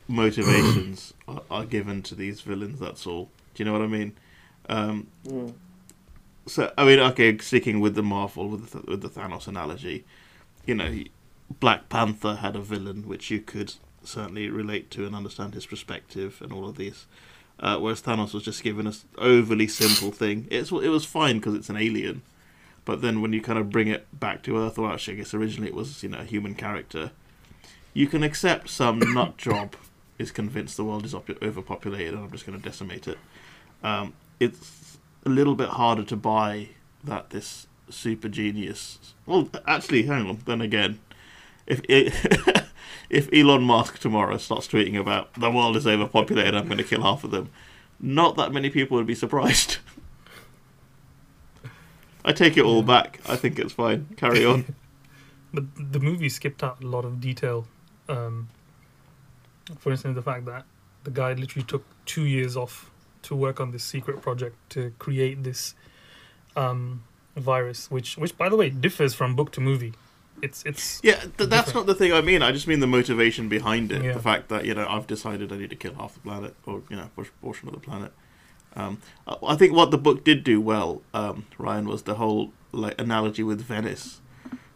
motivations 0.08 1.14
are, 1.28 1.42
are 1.50 1.64
given 1.64 2.02
to 2.04 2.14
these 2.14 2.40
villains. 2.40 2.80
That's 2.80 3.06
all. 3.06 3.30
Do 3.54 3.62
you 3.62 3.64
know 3.66 3.72
what 3.72 3.82
I 3.82 3.86
mean? 3.86 4.16
Um, 4.68 5.08
so 6.46 6.72
I 6.78 6.84
mean, 6.84 6.98
okay, 7.00 7.36
sticking 7.38 7.80
with 7.80 7.94
the 7.94 8.02
Marvel 8.02 8.48
with 8.48 8.70
the, 8.70 8.80
with 8.90 9.02
the 9.02 9.08
Thanos 9.08 9.46
analogy, 9.46 10.04
you 10.64 10.74
know, 10.74 11.02
Black 11.58 11.88
Panther 11.88 12.36
had 12.36 12.56
a 12.56 12.60
villain 12.60 13.06
which 13.06 13.30
you 13.30 13.40
could 13.40 13.74
certainly 14.04 14.48
relate 14.48 14.90
to 14.92 15.06
and 15.06 15.14
understand 15.14 15.54
his 15.54 15.66
perspective 15.66 16.38
and 16.40 16.52
all 16.52 16.68
of 16.68 16.76
these. 16.76 17.06
Uh, 17.58 17.78
whereas 17.78 18.00
Thanos 18.00 18.32
was 18.32 18.42
just 18.42 18.62
given 18.62 18.86
a 18.86 18.90
s- 18.90 19.04
overly 19.18 19.68
simple 19.68 20.10
thing. 20.10 20.46
It's 20.50 20.70
it 20.72 20.88
was 20.88 21.04
fine 21.04 21.36
because 21.38 21.54
it's 21.54 21.68
an 21.68 21.76
alien, 21.76 22.22
but 22.86 23.02
then 23.02 23.20
when 23.20 23.32
you 23.34 23.42
kind 23.42 23.58
of 23.58 23.70
bring 23.70 23.88
it 23.88 24.06
back 24.18 24.42
to 24.44 24.56
Earth, 24.56 24.78
or 24.78 24.90
actually, 24.90 25.14
I 25.14 25.16
guess 25.18 25.34
originally 25.34 25.68
it 25.68 25.74
was 25.74 26.02
you 26.02 26.08
know 26.08 26.20
a 26.20 26.24
human 26.24 26.54
character, 26.54 27.10
you 27.92 28.06
can 28.06 28.22
accept 28.22 28.70
some 28.70 28.98
nut 29.14 29.36
job 29.36 29.74
is 30.18 30.30
convinced 30.30 30.76
the 30.76 30.84
world 30.84 31.04
is 31.04 31.14
op- 31.14 31.42
overpopulated 31.42 32.14
and 32.14 32.22
I'm 32.24 32.30
just 32.30 32.46
going 32.46 32.58
to 32.58 32.62
decimate 32.64 33.08
it. 33.08 33.18
Um, 33.82 34.12
it's 34.38 34.98
a 35.24 35.28
little 35.30 35.54
bit 35.54 35.70
harder 35.70 36.04
to 36.04 36.16
buy 36.16 36.68
that 37.04 37.30
this 37.30 37.66
super 37.88 38.28
genius. 38.28 38.98
Well, 39.26 39.48
actually, 39.66 40.02
hang 40.04 40.28
on. 40.28 40.38
Then 40.44 40.60
again, 40.60 40.98
if 41.66 41.80
it, 41.88 42.12
if 43.10 43.28
Elon 43.32 43.62
Musk 43.64 43.98
tomorrow 43.98 44.36
starts 44.38 44.68
tweeting 44.68 44.98
about 44.98 45.34
the 45.34 45.50
world 45.50 45.76
is 45.76 45.86
overpopulated, 45.86 46.54
I'm 46.54 46.66
going 46.66 46.78
to 46.78 46.84
kill 46.84 47.02
half 47.02 47.24
of 47.24 47.32
them. 47.32 47.50
Not 47.98 48.36
that 48.36 48.52
many 48.52 48.70
people 48.70 48.96
would 48.96 49.06
be 49.06 49.16
surprised. 49.16 49.78
I 52.24 52.32
take 52.32 52.56
it 52.56 52.64
all 52.64 52.82
back. 52.82 53.20
I 53.28 53.36
think 53.36 53.58
it's 53.58 53.72
fine. 53.72 54.06
Carry 54.16 54.44
on. 54.44 54.74
But 55.52 55.64
the 55.74 55.98
movie 55.98 56.28
skipped 56.28 56.62
out 56.62 56.80
a 56.80 56.86
lot 56.86 57.04
of 57.04 57.20
detail. 57.20 57.66
Um, 58.08 58.50
for 59.80 59.90
instance, 59.90 60.14
the 60.14 60.22
fact 60.22 60.44
that 60.44 60.64
the 61.02 61.10
guy 61.10 61.32
literally 61.32 61.66
took 61.66 61.82
two 62.06 62.22
years 62.22 62.56
off 62.56 62.88
to 63.22 63.34
work 63.34 63.58
on 63.58 63.72
this 63.72 63.82
secret 63.82 64.22
project 64.22 64.54
to 64.70 64.92
create 65.00 65.42
this 65.42 65.74
um, 66.54 67.02
virus, 67.34 67.90
which, 67.90 68.16
which 68.16 68.38
by 68.38 68.48
the 68.48 68.54
way, 68.54 68.70
differs 68.70 69.12
from 69.12 69.34
book 69.34 69.50
to 69.50 69.60
movie. 69.60 69.94
It's 70.42 70.62
it's 70.64 71.00
Yeah, 71.02 71.16
th- 71.20 71.30
that's 71.50 71.66
Different. 71.66 71.74
not 71.74 71.86
the 71.86 71.94
thing 71.94 72.12
I 72.12 72.20
mean. 72.20 72.42
I 72.42 72.52
just 72.52 72.66
mean 72.66 72.80
the 72.80 72.86
motivation 72.86 73.48
behind 73.48 73.92
it. 73.92 74.02
Yeah. 74.04 74.12
The 74.12 74.20
fact 74.20 74.48
that 74.48 74.64
you 74.64 74.74
know 74.74 74.86
I've 74.88 75.06
decided 75.06 75.52
I 75.52 75.56
need 75.56 75.70
to 75.70 75.76
kill 75.76 75.94
half 75.94 76.14
the 76.14 76.20
planet, 76.20 76.54
or 76.66 76.82
you 76.90 76.96
know, 76.96 77.10
a 77.16 77.24
portion 77.42 77.68
of 77.68 77.74
the 77.74 77.80
planet. 77.80 78.12
Um, 78.76 78.98
I- 79.26 79.36
I 79.48 79.56
think 79.56 79.72
what 79.74 79.90
the 79.90 79.98
book 79.98 80.24
did 80.24 80.44
do 80.44 80.60
well, 80.60 81.02
um, 81.12 81.46
Ryan, 81.58 81.86
was 81.86 82.02
the 82.02 82.14
whole 82.14 82.52
like 82.72 83.00
analogy 83.00 83.42
with 83.42 83.60
Venice. 83.62 84.20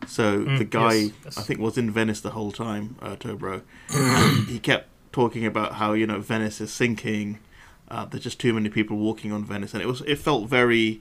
So 0.06 0.40
Mm, 0.44 0.58
the 0.58 0.64
guy, 0.64 0.92
yes, 0.94 1.12
yes. 1.24 1.38
I 1.38 1.42
think, 1.42 1.60
was 1.60 1.78
in 1.78 1.90
Venice 1.90 2.20
the 2.20 2.30
whole 2.32 2.52
time, 2.52 2.96
uh, 3.00 3.16
Tobro. 3.16 3.62
he 4.48 4.58
kept 4.58 4.88
talking 5.12 5.46
about 5.46 5.74
how 5.74 5.92
you 5.94 6.06
know 6.06 6.20
Venice 6.20 6.60
is 6.60 6.72
sinking. 6.72 7.38
Uh, 7.88 8.04
there's 8.06 8.24
just 8.24 8.40
too 8.40 8.52
many 8.52 8.68
people 8.68 8.96
walking 8.96 9.30
on 9.32 9.44
Venice, 9.44 9.72
and 9.74 9.82
it 9.82 9.86
was 9.86 10.00
it 10.02 10.16
felt 10.18 10.48
very, 10.48 11.00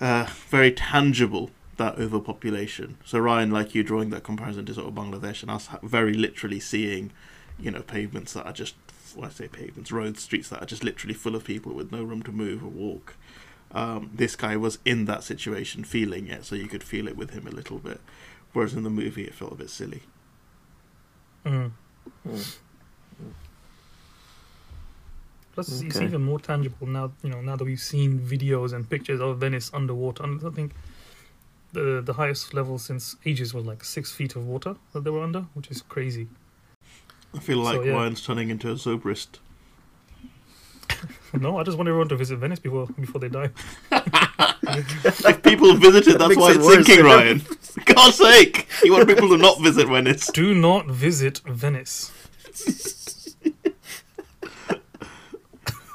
uh, 0.00 0.26
very 0.50 0.72
tangible 0.72 1.50
that 1.76 1.98
overpopulation. 1.98 2.96
So 3.04 3.18
Ryan, 3.18 3.50
like 3.50 3.74
you, 3.74 3.82
drawing 3.82 4.10
that 4.10 4.24
comparison 4.24 4.64
to 4.66 4.74
sort 4.74 4.88
of 4.88 4.94
Bangladesh, 4.94 5.42
and 5.42 5.50
us 5.50 5.68
very 5.82 6.14
literally 6.14 6.60
seeing, 6.60 7.12
you 7.58 7.70
know, 7.70 7.82
pavements 7.82 8.32
that 8.34 8.46
are 8.46 8.52
just, 8.52 8.74
well, 9.14 9.26
I 9.26 9.30
say 9.30 9.48
pavements, 9.48 9.92
roads, 9.92 10.22
streets 10.22 10.48
that 10.48 10.62
are 10.62 10.66
just 10.66 10.84
literally 10.84 11.14
full 11.14 11.34
of 11.34 11.44
people 11.44 11.72
with 11.74 11.92
no 11.92 12.02
room 12.02 12.22
to 12.24 12.32
move 12.32 12.62
or 12.64 12.68
walk. 12.68 13.16
Um, 13.72 14.10
this 14.14 14.36
guy 14.36 14.56
was 14.56 14.78
in 14.84 15.04
that 15.06 15.24
situation, 15.24 15.84
feeling 15.84 16.28
it, 16.28 16.44
so 16.44 16.54
you 16.54 16.68
could 16.68 16.82
feel 16.84 17.08
it 17.08 17.16
with 17.16 17.30
him 17.30 17.46
a 17.46 17.50
little 17.50 17.78
bit. 17.78 18.00
Whereas 18.52 18.74
in 18.74 18.84
the 18.84 18.90
movie, 18.90 19.24
it 19.24 19.34
felt 19.34 19.52
a 19.52 19.56
bit 19.56 19.70
silly. 19.70 20.02
mm. 21.44 21.70
Mm. 22.26 22.46
Plus, 25.52 25.80
it's 25.80 25.96
Okay. 25.96 26.04
even 26.04 26.22
more 26.22 26.38
tangible 26.38 26.86
now. 26.86 27.12
You 27.22 27.30
know, 27.30 27.40
now 27.40 27.56
that 27.56 27.64
we've 27.64 27.80
seen 27.80 28.18
videos 28.18 28.72
and 28.72 28.88
pictures 28.88 29.20
of 29.20 29.38
Venice 29.38 29.70
underwater. 29.72 30.22
And 30.22 30.44
I 30.44 30.50
think 30.50 30.72
the 31.76 32.00
the 32.04 32.14
highest 32.14 32.54
level 32.54 32.78
since 32.78 33.16
ages 33.24 33.52
was 33.54 33.64
like 33.66 33.84
six 33.84 34.12
feet 34.12 34.34
of 34.36 34.46
water 34.46 34.76
that 34.92 35.04
they 35.04 35.10
were 35.10 35.22
under, 35.22 35.42
which 35.54 35.70
is 35.70 35.82
crazy. 35.82 36.26
I 37.34 37.38
feel 37.40 37.58
So, 37.64 37.70
like 37.70 37.84
yeah. 37.86 37.92
Ryan's 37.92 38.22
turning 38.24 38.48
into 38.50 38.70
a 38.70 38.74
Zobrist. 38.74 39.38
no, 41.38 41.58
I 41.58 41.62
just 41.64 41.76
want 41.76 41.88
everyone 41.88 42.08
to 42.08 42.16
visit 42.16 42.38
Venice 42.38 42.60
before 42.60 42.86
before 42.98 43.20
they 43.20 43.28
die. 43.28 43.50
if 43.92 45.42
people 45.42 45.74
visit 45.76 46.06
it, 46.08 46.18
That 46.18 46.28
that's 46.28 46.36
why 46.36 46.50
it's 46.52 46.64
worse. 46.64 46.86
sinking, 46.86 47.04
Ryan. 47.04 47.42
God's 47.84 48.16
sake! 48.16 48.66
You 48.82 48.92
want 48.94 49.06
people 49.08 49.28
to 49.28 49.36
not 49.36 49.60
visit 49.60 49.86
Venice. 49.88 50.30
Do 50.32 50.54
not 50.54 50.86
visit 50.86 51.38
Venice. 51.46 52.10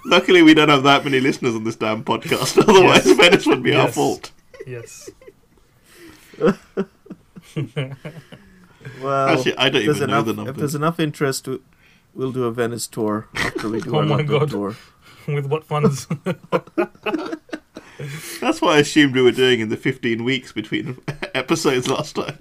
Luckily, 0.06 0.42
we 0.42 0.54
don't 0.54 0.70
have 0.70 0.84
that 0.84 1.04
many 1.06 1.20
listeners 1.20 1.56
on 1.56 1.64
this 1.64 1.76
damn 1.76 2.04
podcast. 2.04 2.58
Otherwise, 2.68 3.06
Yes. 3.06 3.18
Venice 3.18 3.46
would 3.48 3.64
be 3.64 3.74
our 3.74 3.88
fault. 3.88 4.32
Yes. 4.68 5.10
Well, 9.00 9.30
Actually, 9.30 9.56
I 9.58 9.70
don't 9.70 9.82
if 9.82 9.86
there's 9.86 9.98
even 9.98 10.10
know 10.10 10.22
the 10.24 10.34
number. 10.34 10.50
if 10.52 10.58
there's 10.58 10.74
enough 10.74 11.00
interest, 11.00 11.48
we- 11.48 11.60
we'll 12.16 12.32
do 12.32 12.46
a 12.46 12.52
Venice 12.52 12.88
tour 12.88 13.28
after 13.36 13.70
we 13.70 13.80
do 13.86 13.94
Oh 13.96 14.00
our 14.00 14.04
my 14.06 14.16
London 14.16 14.40
God. 14.40 14.50
tour. 14.50 14.76
With 15.28 15.46
what 15.46 15.64
funds? 15.64 16.08
That's 18.42 18.60
what 18.60 18.76
I 18.76 18.80
assumed 18.80 19.14
we 19.14 19.22
were 19.22 19.32
doing 19.32 19.60
in 19.60 19.70
the 19.70 19.78
15 19.78 20.24
weeks 20.24 20.52
between 20.52 20.98
episodes 21.36 21.88
last 21.88 22.16
time. 22.16 22.40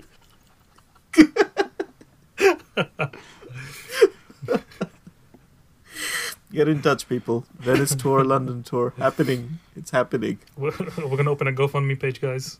Get 6.53 6.69
in 6.69 6.83
touch, 6.83 7.09
people. 7.09 7.45
Venice 7.61 7.95
tour, 7.95 8.25
London 8.25 8.63
tour, 8.65 8.93
happening. 8.99 9.61
It's 9.77 9.93
happening. 9.93 10.39
we're, 10.57 10.73
we're 10.99 11.17
gonna 11.17 11.31
open 11.31 11.47
a 11.47 11.53
GoFundMe 11.53 11.99
page, 12.01 12.21
guys. 12.21 12.59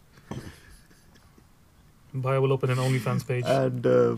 Bio 2.15 2.41
will 2.41 2.53
open 2.53 2.71
an 2.71 2.79
OnlyFans 2.79 3.27
page. 3.27 3.45
And 3.47 3.87
uh, 3.87 4.17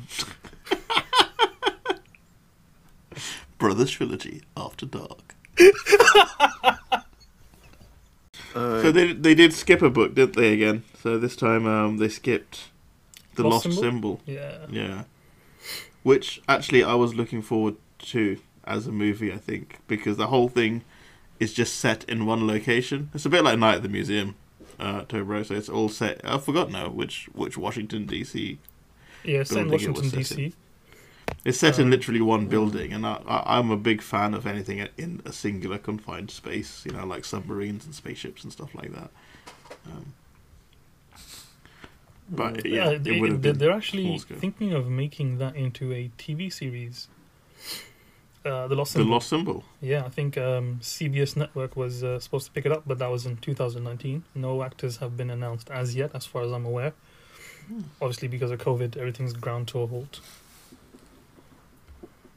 Brothers 3.58 3.90
Trilogy 3.90 4.42
After 4.56 4.86
Dark. 4.86 5.34
uh, 8.54 8.82
So 8.82 8.90
they 8.92 9.12
they 9.12 9.34
did 9.34 9.52
skip 9.52 9.82
a 9.82 9.90
book, 9.90 10.14
didn't 10.14 10.36
they? 10.36 10.52
Again. 10.52 10.84
So 11.02 11.18
this 11.18 11.36
time 11.36 11.66
um, 11.66 11.98
they 11.98 12.08
skipped 12.08 12.70
the 13.34 13.42
Lost 13.44 13.66
Lost, 13.66 13.78
Symbol? 13.80 14.20
Symbol. 14.26 14.34
yeah. 14.34 14.66
Yeah. 14.70 15.04
Which 16.02 16.42
actually 16.48 16.82
I 16.82 16.94
was 16.94 17.14
looking 17.14 17.42
forward 17.42 17.76
to 18.06 18.38
as 18.64 18.86
a 18.86 18.92
movie. 18.92 19.32
I 19.32 19.36
think 19.38 19.78
because 19.86 20.16
the 20.16 20.26
whole 20.28 20.48
thing 20.48 20.82
is 21.38 21.52
just 21.52 21.76
set 21.76 22.04
in 22.04 22.26
one 22.26 22.46
location. 22.46 23.10
It's 23.14 23.26
a 23.26 23.28
bit 23.30 23.44
like 23.44 23.58
Night 23.58 23.76
at 23.76 23.82
the 23.82 23.88
Museum. 23.88 24.34
Uh, 24.82 25.04
Tobro, 25.04 25.46
so 25.46 25.54
it's 25.54 25.68
all 25.68 25.88
set. 25.88 26.20
I 26.24 26.38
forgot 26.38 26.68
now 26.68 26.88
which 26.88 27.28
which 27.34 27.56
Washington 27.56 28.04
D.C. 28.04 28.58
Yeah, 29.22 29.44
set 29.44 29.58
in 29.58 29.68
Building 29.68 29.90
it 29.90 29.92
was 29.92 30.02
Washington 30.02 30.24
set 30.24 30.38
DC. 30.38 30.52
It's 31.44 31.58
set 31.58 31.78
in 31.78 31.84
Um, 31.84 31.90
literally 31.90 32.20
one 32.20 32.46
building, 32.46 32.92
and 32.92 33.06
I, 33.06 33.20
I, 33.24 33.58
I'm 33.58 33.70
a 33.70 33.76
big 33.76 34.02
fan 34.02 34.34
of 34.34 34.44
anything 34.44 34.88
in 34.98 35.22
a 35.24 35.32
singular 35.32 35.78
confined 35.78 36.32
space. 36.32 36.84
You 36.84 36.92
know, 36.92 37.06
like 37.06 37.24
submarines 37.24 37.84
and 37.84 37.94
spaceships 37.94 38.42
and 38.42 38.52
stuff 38.52 38.74
like 38.74 38.92
that. 38.92 39.10
Um, 39.86 40.14
but 42.28 42.66
yeah, 42.66 42.90
it 42.90 43.04
they, 43.04 43.20
would 43.20 43.30
have 43.30 43.42
they- 43.42 43.50
been 43.50 43.58
they're 43.58 43.70
actually 43.70 44.18
thinking 44.18 44.72
of 44.72 44.88
making 44.88 45.38
that 45.38 45.54
into 45.54 45.92
a 45.92 46.10
TV 46.18 46.52
series. 46.52 47.06
Uh, 48.44 48.66
the 48.66 48.74
Lost 48.74 48.92
the 48.94 48.98
Symbol. 48.98 49.12
lost 49.12 49.28
symbol. 49.28 49.64
Yeah, 49.80 50.04
I 50.04 50.08
think 50.08 50.36
um, 50.36 50.80
CBS 50.82 51.36
Network 51.36 51.76
was 51.76 52.02
uh, 52.02 52.18
supposed 52.18 52.46
to 52.46 52.52
pick 52.52 52.66
it 52.66 52.72
up, 52.72 52.82
but 52.86 52.98
that 52.98 53.08
was 53.08 53.24
in 53.24 53.36
2019. 53.36 54.24
No 54.34 54.62
actors 54.64 54.96
have 54.96 55.16
been 55.16 55.30
announced 55.30 55.70
as 55.70 55.94
yet, 55.94 56.10
as 56.14 56.26
far 56.26 56.42
as 56.42 56.50
I'm 56.50 56.66
aware. 56.66 56.92
Hmm. 57.68 57.82
Obviously, 58.00 58.26
because 58.26 58.50
of 58.50 58.58
COVID, 58.58 58.96
everything's 58.96 59.32
ground 59.32 59.68
to 59.68 59.80
a 59.82 59.86
halt. 59.86 60.18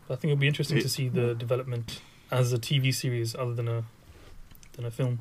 But 0.08 0.14
I 0.14 0.18
think 0.18 0.32
it'll 0.32 0.42
be 0.42 0.48
interesting 0.48 0.80
to 0.80 0.90
see 0.90 1.10
the 1.10 1.34
development 1.34 2.02
as 2.30 2.54
a 2.54 2.60
TV 2.60 2.94
series 2.94 3.34
other 3.36 3.56
than 3.56 3.68
a 3.68 3.84
than 4.74 4.86
a 4.86 4.92
film. 4.92 5.20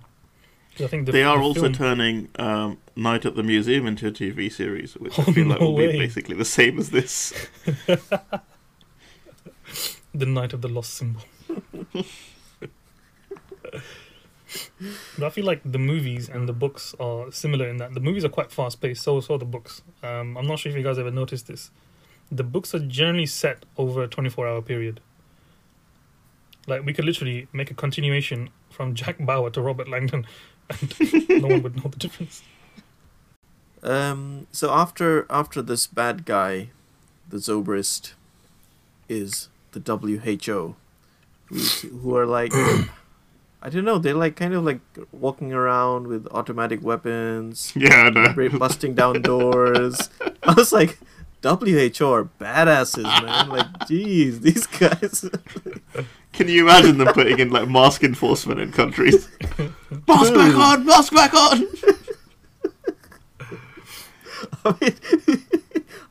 'Cause 0.77 0.87
I 0.87 0.89
think 0.89 1.07
the, 1.07 1.13
they 1.13 1.23
are 1.23 1.39
the 1.39 1.45
also 1.45 1.61
film- 1.63 1.73
turning 1.73 2.29
um, 2.39 2.79
Night 2.97 3.25
at 3.25 3.37
the 3.37 3.43
Museum 3.45 3.87
into 3.87 4.09
a 4.09 4.11
TV 4.11 4.51
series, 4.53 4.95
which 4.97 5.19
Oh, 5.19 5.25
I 5.29 5.33
feel 5.33 5.47
like 5.47 5.61
will 5.61 5.75
way. 5.75 5.93
be 5.93 5.99
basically 5.99 6.37
the 6.37 6.45
same 6.45 6.79
as 6.79 6.91
this. 6.91 7.33
the 10.15 10.27
night 10.27 10.53
of 10.53 10.63
the 10.63 10.69
lost 10.69 10.95
symbol. 10.95 11.23
but 15.19 15.27
I 15.27 15.31
feel 15.31 15.45
like 15.45 15.61
the 15.65 15.79
movies 15.79 16.29
and 16.29 16.49
the 16.49 16.53
books 16.53 16.95
are 17.01 17.31
similar 17.33 17.69
in 17.69 17.79
that 17.79 17.95
the 17.95 18.01
movies 18.01 18.25
are 18.25 18.29
quite 18.29 18.53
fast 18.53 18.81
paced. 18.81 19.03
So 19.03 19.21
so 19.21 19.35
are 19.35 19.39
the 19.39 19.45
books. 19.45 19.83
Um, 20.03 20.37
I'm 20.37 20.47
not 20.47 20.59
sure 20.61 20.71
if 20.71 20.77
you 20.77 20.85
guys 20.85 20.99
ever 20.99 21.11
noticed 21.11 21.49
this. 21.49 21.71
The 22.31 22.45
books 22.45 22.75
are 22.75 22.79
generally 22.79 23.27
set 23.27 23.65
over 23.77 24.03
a 24.03 24.09
24 24.09 24.47
hour 24.47 24.63
period. 24.63 25.01
Like 26.67 26.85
we 26.85 26.93
could 26.93 27.05
literally 27.05 27.49
make 27.53 27.71
a 27.71 27.75
continuation 27.75 28.51
from 28.71 28.95
Jack 28.95 29.17
Bauer 29.19 29.51
to 29.51 29.61
Robert 29.61 29.89
Langdon, 29.89 30.27
and 30.71 31.29
no 31.43 31.49
one 31.49 31.63
would 31.63 31.77
know 31.77 31.91
the 31.91 31.99
difference. 31.99 32.43
Um, 33.83 34.47
so 34.51 34.71
after 34.71 35.27
after 35.29 35.61
this 35.61 35.87
bad 35.87 36.25
guy, 36.25 36.71
the 37.29 37.37
Zobrist, 37.37 38.15
is 39.09 39.49
the 39.75 39.97
WHO, 39.97 40.77
who, 41.49 42.17
are 42.17 42.27
like, 42.27 42.53
I 43.63 43.71
don't 43.71 43.85
know, 43.85 43.99
they're 43.99 44.15
like 44.15 44.37
kind 44.37 44.55
of 44.55 44.65
like 44.65 44.81
walking 45.13 45.53
around 45.53 46.07
with 46.07 46.27
automatic 46.29 46.83
weapons, 46.83 47.73
yeah, 47.77 48.35
busting 48.59 48.95
down 48.95 49.23
doors. 49.23 50.11
I 50.43 50.55
was 50.55 50.73
like, 50.73 50.99
WHO 51.45 52.07
are 52.11 52.25
badasses, 52.41 53.05
man. 53.23 53.49
Like, 53.51 53.67
jeez, 53.81 54.41
these 54.41 54.67
guys. 54.67 55.29
Can 56.33 56.49
you 56.49 56.65
imagine 56.65 56.99
them 56.99 57.13
putting 57.13 57.39
in 57.39 57.51
like 57.51 57.69
mask 57.69 58.03
enforcement 58.03 58.61
in 58.61 58.73
countries? 58.73 59.29
mask 60.09 60.35
back 60.35 60.55
on, 60.55 60.87
mask 60.87 61.13
back 61.13 61.35
on. 61.35 61.67
I 64.65 64.75
mean, 64.81 65.63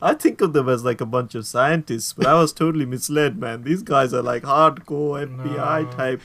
I 0.04 0.12
think 0.14 0.40
of 0.42 0.52
them 0.52 0.68
as 0.68 0.84
like 0.84 1.00
a 1.00 1.06
bunch 1.06 1.34
of 1.34 1.46
scientists, 1.46 2.12
but 2.12 2.26
I 2.26 2.34
was 2.34 2.52
totally 2.52 2.84
misled, 2.84 3.38
man. 3.38 3.62
These 3.62 3.82
guys 3.82 4.12
are 4.12 4.20
like 4.22 4.42
hardcore 4.42 5.26
FBI 5.26 5.84
No. 5.84 5.90
type. 5.90 6.20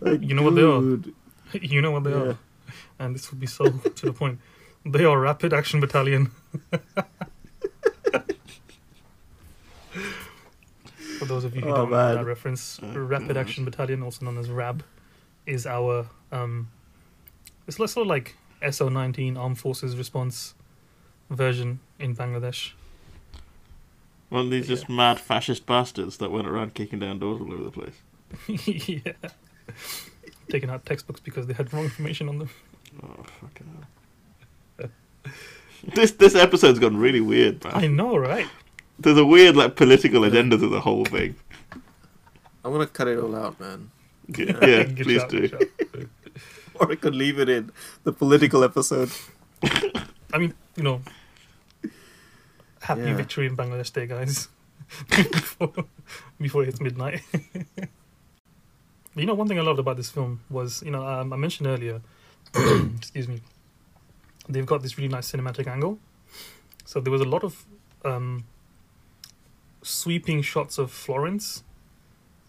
Like, 0.00 0.22
you 0.28 0.34
know 0.34 0.42
what 0.42 0.54
they 0.54 0.62
are. 0.62 0.80
You 1.60 1.82
know 1.82 1.90
what 1.90 2.04
they 2.04 2.10
Yeah. 2.12 2.16
are, 2.30 2.38
and 3.00 3.14
this 3.14 3.30
would 3.30 3.40
be 3.40 3.46
so 3.46 3.64
to 3.70 4.06
the 4.06 4.12
point. 4.12 4.38
They 4.86 5.04
are 5.04 5.18
Rapid 5.20 5.52
Action 5.52 5.80
Battalion. 5.80 6.30
For 11.18 11.24
those 11.26 11.44
of 11.44 11.54
you 11.54 11.62
who 11.62 11.70
Oh, 11.70 11.76
don't 11.76 11.90
know 11.90 12.14
that 12.14 12.24
reference, 12.24 12.78
Oh, 12.82 12.98
Rapid. 12.98 13.36
Action 13.36 13.64
Battalion, 13.64 14.02
also 14.02 14.24
known 14.24 14.38
as 14.38 14.48
RAB, 14.48 14.82
is 15.46 15.66
our 15.66 16.06
um, 16.32 16.68
it's 17.66 17.76
sort 17.76 17.96
of 17.96 18.06
like 18.06 18.36
SO19 18.62 19.36
Armed 19.36 19.58
Forces 19.58 19.96
Response 19.96 20.54
version 21.28 21.80
in 21.98 22.14
Bangladesh. 22.16 22.72
Well, 24.30 24.48
these 24.48 24.68
Yeah. 24.68 24.74
just 24.76 24.88
mad 24.88 25.18
fascist 25.20 25.66
bastards 25.66 26.18
that 26.18 26.30
went 26.30 26.46
around 26.46 26.74
kicking 26.74 27.00
down 27.00 27.18
doors 27.18 27.40
all 27.40 27.52
over 27.52 27.64
the 27.64 27.70
place. 27.70 27.96
yeah, 29.06 29.12
taking 30.48 30.70
out 30.70 30.86
textbooks 30.86 31.20
because 31.20 31.46
they 31.46 31.52
had 31.52 31.72
wrong 31.72 31.84
information 31.84 32.28
on 32.28 32.38
them. 32.38 32.50
Oh 33.02 33.24
fucking 33.40 33.86
hell. 34.78 34.90
this 35.94 36.12
this 36.12 36.34
episode's 36.36 36.78
gone 36.78 36.96
really 36.96 37.20
weird, 37.20 37.62
man. 37.64 37.74
I 37.74 37.86
know, 37.88 38.16
right? 38.16 38.46
There's 39.00 39.18
a 39.18 39.24
weird 39.26 39.56
like 39.56 39.74
political 39.76 40.24
agenda 40.24 40.58
to 40.58 40.68
the 40.68 40.80
whole 40.80 41.04
thing. 41.04 41.34
I'm 42.64 42.72
gonna 42.72 42.86
cut 42.86 43.08
it 43.08 43.18
all 43.18 43.34
out, 43.34 43.58
man. 43.58 43.90
Yeah, 44.28 44.64
yeah 44.66 44.84
please 44.84 45.22
shout, 45.22 45.30
do. 45.30 45.50
Or 46.74 46.92
I 46.92 46.94
could 46.94 47.14
leave 47.14 47.38
it 47.40 47.48
in 47.48 47.72
the 48.04 48.12
political 48.12 48.62
episode. 48.62 49.10
I 50.32 50.38
mean, 50.38 50.54
you 50.76 50.82
know, 50.82 51.00
happy 52.80 53.02
Yeah. 53.02 53.14
victory 53.16 53.46
in 53.46 53.56
Bangladesh 53.56 53.92
Day, 53.92 54.06
guys. 54.06 54.48
before, 55.08 55.72
before 56.40 56.62
it 56.62 56.66
hits 56.66 56.80
midnight. 56.80 57.22
you 59.14 59.26
know, 59.26 59.34
one 59.34 59.46
thing 59.48 59.58
I 59.58 59.62
loved 59.62 59.78
about 59.78 59.96
this 59.96 60.10
film 60.10 60.40
was, 60.50 60.82
you 60.82 60.90
know, 60.90 61.06
um, 61.06 61.32
I 61.32 61.36
mentioned 61.36 61.66
earlier, 61.68 62.00
excuse 62.96 63.28
me, 63.28 63.40
they've 64.48 64.66
got 64.66 64.82
this 64.82 64.96
really 64.98 65.08
nice 65.08 65.30
cinematic 65.30 65.66
angle. 65.66 65.98
So 66.84 67.00
there 67.00 67.12
was 67.12 67.20
a 67.20 67.24
lot 67.26 67.44
of 67.44 67.64
um, 68.04 68.44
sweeping 69.82 70.42
shots 70.42 70.78
of 70.78 70.90
Florence 70.90 71.62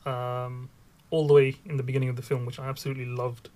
um, 0.05 0.69
all 1.11 1.27
the 1.27 1.33
way 1.33 1.55
in 1.65 1.77
the 1.77 1.83
beginning 1.83 2.09
of 2.09 2.15
the 2.15 2.21
film, 2.21 2.45
which 2.45 2.59
I 2.59 2.67
absolutely 2.67 3.05
loved. 3.05 3.49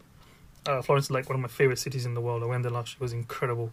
Uh, 0.65 0.81
Florence 0.81 1.05
is 1.05 1.11
like 1.11 1.29
one 1.29 1.35
of 1.35 1.41
my 1.41 1.47
favorite 1.47 1.79
cities 1.79 2.05
in 2.05 2.13
the 2.13 2.21
world. 2.21 2.43
I 2.43 2.47
went 2.47 2.63
there 2.63 2.71
last 2.71 2.93
year; 2.93 2.97
it 2.99 3.01
was 3.01 3.13
incredible. 3.13 3.71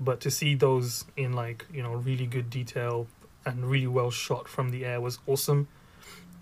But 0.00 0.20
to 0.20 0.30
see 0.30 0.54
those 0.54 1.04
in 1.16 1.32
like 1.32 1.66
you 1.72 1.82
know 1.82 1.94
really 1.94 2.26
good 2.26 2.50
detail 2.50 3.06
and 3.46 3.64
really 3.64 3.86
well 3.86 4.10
shot 4.10 4.48
from 4.48 4.70
the 4.70 4.84
air 4.84 5.00
was 5.00 5.18
awesome. 5.26 5.68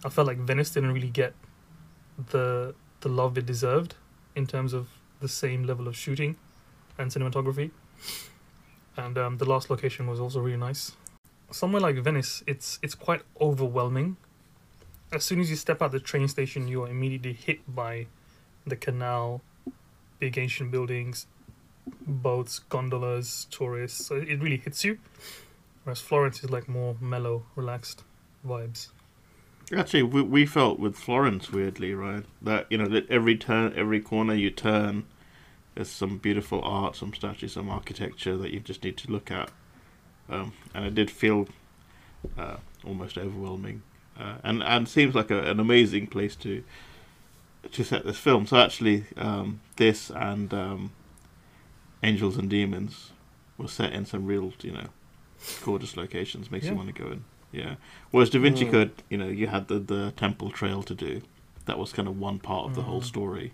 I 0.04 0.08
felt 0.08 0.26
like 0.26 0.38
Venice 0.38 0.70
didn't 0.70 0.92
really 0.92 1.10
get 1.10 1.34
the 2.30 2.74
the 3.00 3.08
love 3.08 3.36
it 3.36 3.46
deserved 3.46 3.94
in 4.34 4.46
terms 4.46 4.72
of 4.72 4.88
the 5.20 5.28
same 5.28 5.64
level 5.64 5.88
of 5.88 5.96
shooting 5.96 6.36
and 6.98 7.10
cinematography. 7.10 7.70
And 8.96 9.16
um, 9.16 9.38
the 9.38 9.44
last 9.44 9.70
location 9.70 10.06
was 10.06 10.20
also 10.20 10.40
really 10.40 10.58
nice. 10.58 10.92
Somewhere 11.50 11.80
like 11.80 11.96
Venice, 11.96 12.42
it's 12.46 12.78
it's 12.82 12.94
quite 12.94 13.22
overwhelming. 13.40 14.16
As 15.12 15.24
soon 15.24 15.40
as 15.40 15.50
you 15.50 15.56
step 15.56 15.82
out 15.82 15.92
the 15.92 16.00
train 16.00 16.28
station, 16.28 16.68
you 16.68 16.82
are 16.84 16.88
immediately 16.88 17.34
hit 17.34 17.60
by 17.74 18.06
the 18.66 18.76
canal, 18.76 19.42
big 20.18 20.38
ancient 20.38 20.70
buildings, 20.70 21.26
boats, 22.06 22.60
gondolas, 22.60 23.46
tourists. 23.50 24.06
So 24.06 24.16
it 24.16 24.40
really 24.40 24.58
hits 24.58 24.84
you. 24.84 24.98
Whereas 25.84 26.00
Florence 26.00 26.44
is 26.44 26.50
like 26.50 26.68
more 26.68 26.96
mellow, 27.00 27.44
relaxed 27.56 28.04
vibes. 28.46 28.88
Actually, 29.76 30.02
we, 30.02 30.22
we 30.22 30.46
felt 30.46 30.78
with 30.78 30.96
Florence 30.96 31.50
weirdly, 31.50 31.94
right? 31.94 32.24
That 32.40 32.66
you 32.70 32.78
know 32.78 32.88
that 32.88 33.08
every 33.10 33.36
turn, 33.36 33.72
every 33.74 34.00
corner 34.00 34.34
you 34.34 34.50
turn, 34.50 35.04
there's 35.74 35.88
some 35.88 36.18
beautiful 36.18 36.60
art, 36.62 36.96
some 36.96 37.14
statues, 37.14 37.54
some 37.54 37.70
architecture 37.70 38.36
that 38.36 38.50
you 38.52 38.60
just 38.60 38.84
need 38.84 38.96
to 38.98 39.10
look 39.10 39.30
at, 39.30 39.50
um, 40.28 40.52
and 40.74 40.84
it 40.84 40.94
did 40.94 41.10
feel 41.10 41.48
uh, 42.36 42.56
almost 42.84 43.16
overwhelming, 43.16 43.82
uh, 44.18 44.34
and 44.44 44.62
and 44.62 44.88
seems 44.88 45.14
like 45.14 45.30
a, 45.30 45.50
an 45.50 45.58
amazing 45.58 46.06
place 46.06 46.36
to 46.36 46.62
to 47.70 47.84
set 47.84 48.04
this 48.04 48.18
film. 48.18 48.46
So 48.46 48.58
actually, 48.58 49.04
um, 49.16 49.60
this 49.76 50.10
and 50.10 50.52
um, 50.52 50.92
Angels 52.02 52.36
and 52.36 52.48
Demons 52.50 53.10
were 53.58 53.68
set 53.68 53.92
in 53.92 54.04
some 54.06 54.26
real, 54.26 54.52
you 54.62 54.72
know, 54.72 54.86
gorgeous 55.64 55.96
locations. 55.96 56.50
Makes 56.50 56.66
you 56.66 56.74
want 56.74 56.94
to 56.94 57.02
go 57.02 57.10
in. 57.10 57.24
Yeah. 57.52 57.74
Whereas 58.10 58.30
Da 58.30 58.38
Vinci 58.40 58.64
Mm. 58.64 58.70
Code, 58.70 59.02
you 59.10 59.18
know, 59.18 59.28
you 59.28 59.46
had 59.48 59.68
the, 59.68 59.78
the 59.78 60.12
temple 60.16 60.50
trail 60.50 60.82
to 60.84 60.94
do. 60.94 61.22
That 61.66 61.78
was 61.78 61.92
kind 61.92 62.08
of 62.08 62.18
one 62.18 62.38
part 62.38 62.66
of 62.66 62.74
the 62.74 62.82
whole 62.82 63.00
Mm. 63.02 63.04
story. 63.04 63.52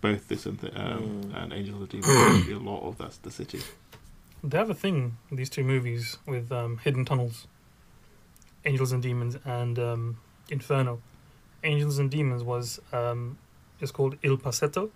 Both 0.00 0.28
this 0.28 0.46
and 0.46 0.58
the, 0.58 0.68
um, 0.80 1.22
Mm. 1.24 1.42
and 1.42 1.52
Angels 1.52 1.82
of 1.82 1.88
Demons, 1.90 2.48
a 2.48 2.54
lot 2.58 2.82
of 2.88 2.96
that's 2.96 3.18
the 3.18 3.30
city. 3.30 3.60
They 4.42 4.56
have 4.56 4.70
a 4.70 4.74
thing, 4.74 5.18
these 5.30 5.50
two 5.50 5.64
movies, 5.64 6.16
with 6.26 6.50
um, 6.52 6.78
hidden 6.78 7.04
tunnels 7.04 7.46
Angels 8.64 8.92
and 8.92 9.02
Demons 9.02 9.36
and 9.44 9.78
um, 9.78 10.16
Inferno. 10.50 11.00
Angels 11.64 11.98
and 11.98 12.10
Demons 12.10 12.42
was 12.42 12.78
um, 12.92 13.38
is 13.80 13.90
called 13.90 14.16
Il 14.22 14.36
Passetto. 14.36 14.90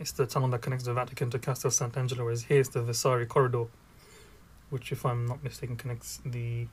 It's 0.00 0.12
the 0.12 0.26
tunnel 0.26 0.48
that 0.48 0.62
connects 0.62 0.84
the 0.84 0.94
Vatican 0.94 1.30
to 1.30 1.38
Castel 1.38 1.70
Sant'Angelo, 1.70 2.24
whereas 2.24 2.42
here 2.42 2.58
it's 2.58 2.70
the 2.70 2.82
Vasari 2.82 3.26
Corridor, 3.26 3.66
which, 4.70 4.90
if 4.90 5.06
I'm 5.06 5.26
not 5.26 5.44
mistaken, 5.44 5.76
connects 5.76 6.20
the 6.24 6.66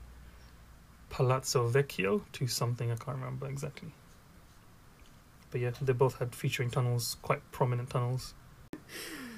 Palazzo 1.11 1.69
Vecchio 1.69 2.21
to 2.31 2.47
something 2.47 2.89
I 2.91 2.95
can't 2.95 3.17
remember 3.17 3.47
exactly. 3.47 3.91
But 5.51 5.61
yeah, 5.61 5.71
they 5.79 5.93
both 5.93 6.17
had 6.17 6.33
featuring 6.33 6.71
tunnels, 6.71 7.17
quite 7.21 7.51
prominent 7.51 7.91
tunnels. 7.91 8.33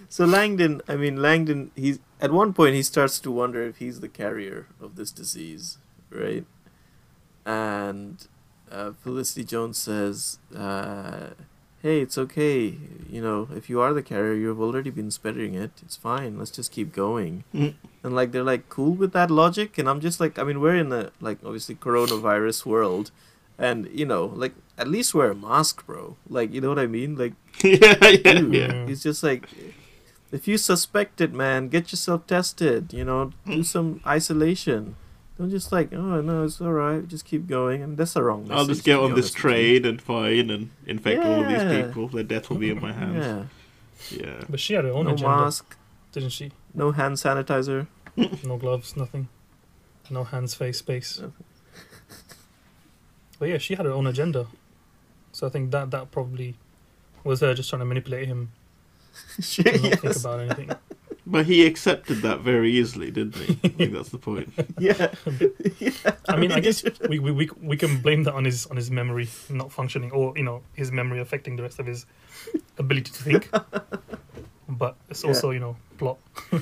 So 0.07 0.25
Langdon, 0.25 0.81
I 0.87 0.95
mean 0.95 1.21
Langdon, 1.21 1.71
he's 1.75 1.99
at 2.21 2.31
one 2.31 2.53
point 2.53 2.75
he 2.75 2.83
starts 2.83 3.19
to 3.19 3.31
wonder 3.31 3.61
if 3.63 3.77
he's 3.77 3.99
the 3.99 4.07
carrier 4.07 4.67
of 4.81 4.95
this 4.95 5.11
disease, 5.11 5.77
right? 6.09 6.45
and 7.49 8.27
uh, 8.71 8.91
Felicity 8.91 9.43
Jones 9.43 9.77
says, 9.79 10.37
uh, 10.55 11.29
"Hey, 11.81 12.01
it's 12.01 12.17
okay. 12.17 12.77
You 13.09 13.21
know, 13.21 13.47
if 13.55 13.69
you 13.69 13.79
are 13.81 13.93
the 13.93 14.03
carrier, 14.03 14.33
you've 14.33 14.61
already 14.61 14.89
been 14.89 15.11
spreading 15.11 15.55
it. 15.55 15.71
It's 15.81 15.95
fine. 15.95 16.37
Let's 16.37 16.51
just 16.51 16.71
keep 16.71 16.93
going." 16.93 17.43
Mm. 17.53 17.75
And 18.03 18.15
like 18.15 18.31
they're 18.31 18.43
like 18.43 18.69
cool 18.69 18.93
with 18.93 19.13
that 19.13 19.31
logic, 19.31 19.77
and 19.77 19.89
I'm 19.89 20.01
just 20.01 20.19
like, 20.19 20.37
I 20.37 20.43
mean, 20.43 20.59
we're 20.61 20.75
in 20.75 20.89
the 20.89 21.11
like 21.19 21.39
obviously 21.43 21.75
coronavirus 21.75 22.65
world, 22.65 23.11
and 23.57 23.87
you 23.93 24.05
know, 24.05 24.25
like 24.35 24.53
at 24.77 24.87
least 24.87 25.13
wear 25.13 25.31
a 25.31 25.35
mask, 25.35 25.85
bro. 25.85 26.17
Like 26.29 26.53
you 26.53 26.61
know 26.61 26.69
what 26.69 26.79
I 26.79 26.87
mean? 26.87 27.15
Like 27.15 27.33
yeah, 27.63 27.95
yeah, 28.01 28.33
dude, 28.33 28.53
yeah. 28.53 28.85
it's 28.87 29.03
just 29.03 29.23
like. 29.23 29.47
If 30.31 30.47
you 30.47 30.59
suspect 30.59 31.21
it, 31.21 31.33
man, 31.33 31.69
get 31.69 31.91
yourself 31.91 32.27
tested. 32.27 32.93
You 32.93 33.03
know, 33.03 33.31
do 33.47 33.63
some 33.63 33.99
isolation. 34.05 34.95
Don't 35.39 35.49
just 35.49 35.71
like, 35.71 35.93
oh 35.93 36.19
no, 36.19 36.43
it's 36.43 36.59
all 36.59 36.73
right. 36.73 37.07
Just 37.07 37.23
keep 37.23 37.47
going, 37.47 37.81
and 37.81 37.97
that's 37.97 38.11
the 38.11 38.21
wrong. 38.21 38.49
I'll 38.51 38.65
just 38.65 38.83
get 38.83 38.99
on 38.99 39.15
this 39.15 39.27
honest 39.33 39.35
with 39.35 39.43
you. 39.45 39.49
trade 39.49 39.85
and 39.85 40.01
fine 40.01 40.49
and 40.49 40.69
infect 40.85 41.23
all 41.23 41.43
of 41.43 41.47
these 41.47 41.85
people. 41.85 42.09
Their 42.09 42.23
death 42.23 42.49
will 42.49 42.57
be 42.57 42.69
in 42.69 42.81
my 42.81 42.91
hands. 42.91 43.49
Yeah, 44.11 44.19
Yeah. 44.19 44.43
But 44.49 44.59
she 44.59 44.73
had 44.73 44.83
her 44.83 44.91
own 44.91 45.05
no 45.05 45.13
agenda, 45.13 45.37
mask, 45.37 45.77
didn't 46.11 46.31
she? 46.31 46.51
no 46.73 46.91
hand 46.91 47.15
sanitizer. 47.15 47.87
No 48.45 48.57
gloves, 48.57 48.97
nothing. 48.97 49.29
No 50.09 50.25
hands, 50.25 50.53
face, 50.55 50.79
space. 50.79 51.19
Nothing. 51.19 51.45
But 53.39 53.47
yeah, 53.47 53.57
she 53.59 53.75
had 53.75 53.85
her 53.85 53.93
own 53.93 54.07
agenda. 54.07 54.47
So 55.31 55.47
I 55.47 55.49
think 55.49 55.71
that 55.71 55.91
that 55.91 56.11
probably 56.11 56.55
was 57.23 57.39
her 57.39 57.53
just 57.53 57.69
trying 57.69 57.79
to 57.79 57.85
manipulate 57.85 58.27
him 58.27 58.51
she, 59.39 59.61
and 59.65 59.83
not 59.83 59.99
think 59.99 60.15
about 60.17 60.39
anything. 60.41 60.71
But 61.31 61.45
he 61.45 61.65
accepted 61.65 62.23
that 62.23 62.39
very 62.41 62.71
easily, 62.71 63.11
didn't 63.11 63.35
he? 63.35 63.59
I 63.63 63.67
think 63.69 63.93
that's 63.93 64.09
the 64.09 64.17
point. 64.17 64.51
yeah. 64.79 65.13
yeah. 65.79 65.91
I 66.27 66.35
mean, 66.37 66.51
I 66.51 66.59
guess 66.59 66.83
we, 67.07 67.19
we, 67.19 67.31
we, 67.31 67.49
we 67.61 67.77
can 67.77 68.01
blame 68.01 68.23
that 68.23 68.33
on 68.33 68.45
his 68.45 68.65
on 68.65 68.75
his 68.77 68.89
memory 68.89 69.29
not 69.49 69.71
functioning, 69.71 70.11
or 70.11 70.33
you 70.35 70.43
know 70.43 70.63
his 70.73 70.91
memory 70.91 71.19
affecting 71.21 71.55
the 71.55 71.61
rest 71.63 71.77
of 71.79 71.85
his 71.85 72.05
ability 72.79 73.11
to 73.11 73.23
think. 73.23 73.49
But 74.67 74.95
it's 75.09 75.23
Yeah. 75.23 75.29
also 75.29 75.51
you 75.51 75.59
know 75.59 75.75
plot. 75.99 76.17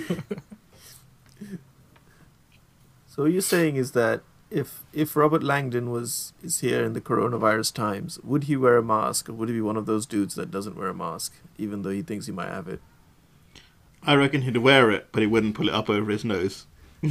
So 3.07 3.23
what 3.23 3.31
you're 3.31 3.41
saying 3.41 3.77
is 3.77 3.91
that 3.93 4.21
if 4.51 4.83
if 4.93 5.15
Robert 5.15 5.41
Langdon 5.43 5.89
was 5.89 6.33
is 6.43 6.59
here 6.59 6.83
in 6.83 6.93
the 6.93 7.01
coronavirus 7.01 7.73
times, 7.73 8.19
would 8.23 8.43
he 8.45 8.55
wear 8.55 8.77
a 8.77 8.83
mask, 8.83 9.27
or 9.29 9.33
would 9.33 9.49
he 9.49 9.55
be 9.55 9.61
one 9.61 9.77
of 9.77 9.85
those 9.85 10.05
dudes 10.05 10.35
that 10.35 10.51
doesn't 10.51 10.75
wear 10.77 10.89
a 10.89 10.93
mask, 10.93 11.33
even 11.57 11.81
though 11.81 11.89
he 11.89 12.01
thinks 12.03 12.27
he 12.27 12.31
might 12.31 12.49
have 12.49 12.67
it? 12.67 12.79
I 14.03 14.15
reckon 14.15 14.41
he'd 14.43 14.57
wear 14.57 14.91
it, 14.91 15.07
but 15.11 15.21
he 15.21 15.27
wouldn't 15.27 15.55
pull 15.55 15.67
it 15.67 15.73
up 15.73 15.89
over 15.89 16.11
his 16.11 16.23
nose. 16.25 16.65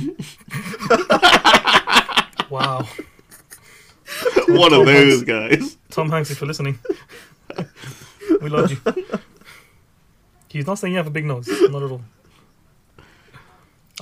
Wow, 2.49 2.87
One 4.49 4.73
of 4.73 4.87
those 4.87 5.25
guys. 5.25 5.77
Tom 5.91 6.11
Hanks, 6.11 6.31
if 6.31 6.41
you're 6.41 6.47
listening, 6.47 6.79
we 8.41 8.49
love 8.49 8.71
you. 8.71 8.79
He's 10.49 10.67
not 10.67 10.79
saying 10.79 10.93
you 10.93 10.99
have 10.99 11.09
a 11.09 11.11
big 11.11 11.25
nose, 11.25 11.49
not 11.49 11.83
at 11.83 11.91
all. 11.91 12.03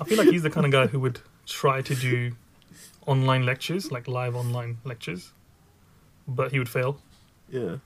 I 0.01 0.05
feel 0.05 0.19
like 0.19 0.29
he's 0.29 0.43
the 0.43 0.51
kind 0.51 0.67
of 0.67 0.73
guy 0.73 0.87
who 0.89 1.01
would 1.01 1.21
try 1.47 1.81
to 1.83 1.95
do 1.95 2.33
online 3.07 3.47
lectures, 3.47 3.91
like 3.91 4.09
live 4.09 4.37
online 4.37 4.79
lectures, 4.85 5.33
but 6.29 6.53
he 6.53 6.59
would 6.59 6.69
fail. 6.69 7.01
Yeah. 7.49 7.77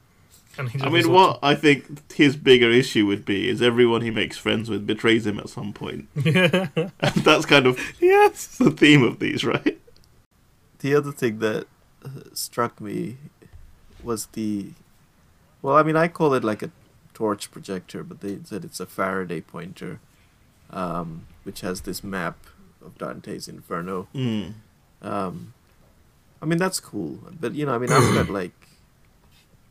And 0.56 0.70
he 0.70 0.80
I 0.80 0.88
mean, 0.88 1.11
what 1.12 1.38
I 1.42 1.54
think 1.54 2.12
his 2.12 2.37
bigger 2.37 2.70
issue 2.70 3.06
would 3.06 3.24
be 3.24 3.48
is 3.48 3.62
everyone 3.62 4.00
he 4.02 4.11
makes 4.11 4.37
friends 4.37 4.68
with 4.68 4.87
betrays 4.87 5.26
him 5.26 5.38
at 5.38 5.48
some 5.48 5.72
point. 5.72 6.08
Yeah. 6.14 6.68
And 7.00 7.14
that's 7.24 7.46
kind 7.46 7.66
of 7.66 7.78
yes. 8.00 8.46
the 8.58 8.70
theme 8.70 9.02
of 9.02 9.18
these, 9.18 9.44
right? 9.44 9.78
The 10.80 10.94
other 10.94 11.12
thing 11.12 11.38
that 11.40 11.66
uh, 12.04 12.08
struck 12.32 12.80
me 12.80 13.18
was 14.02 14.26
the, 14.26 14.72
well, 15.62 15.76
I 15.76 15.82
mean, 15.82 15.96
I 15.96 16.08
call 16.08 16.34
it 16.34 16.44
like 16.44 16.62
a 16.62 16.70
torch 17.14 17.50
projector, 17.50 18.02
but 18.02 18.20
they 18.20 18.38
said 18.44 18.64
it's 18.64 18.80
a 18.80 18.87
Faraday 18.87 19.40
pointer, 19.40 20.00
um, 20.70 21.26
which 21.42 21.62
has 21.62 21.82
this 21.82 22.04
map 22.04 22.38
of 22.84 22.96
Dante's 22.98 23.48
Inferno. 23.48 24.08
Mm. 24.14 24.54
Um, 25.02 25.54
I 26.40 26.46
mean 26.46 26.58
that's 26.58 26.80
cool, 26.80 27.18
but 27.40 27.54
you 27.54 27.66
know, 27.66 27.74
I 27.74 27.78
mean 27.78 27.90
I've 27.90 28.14
got 28.14 28.28
like 28.40 28.68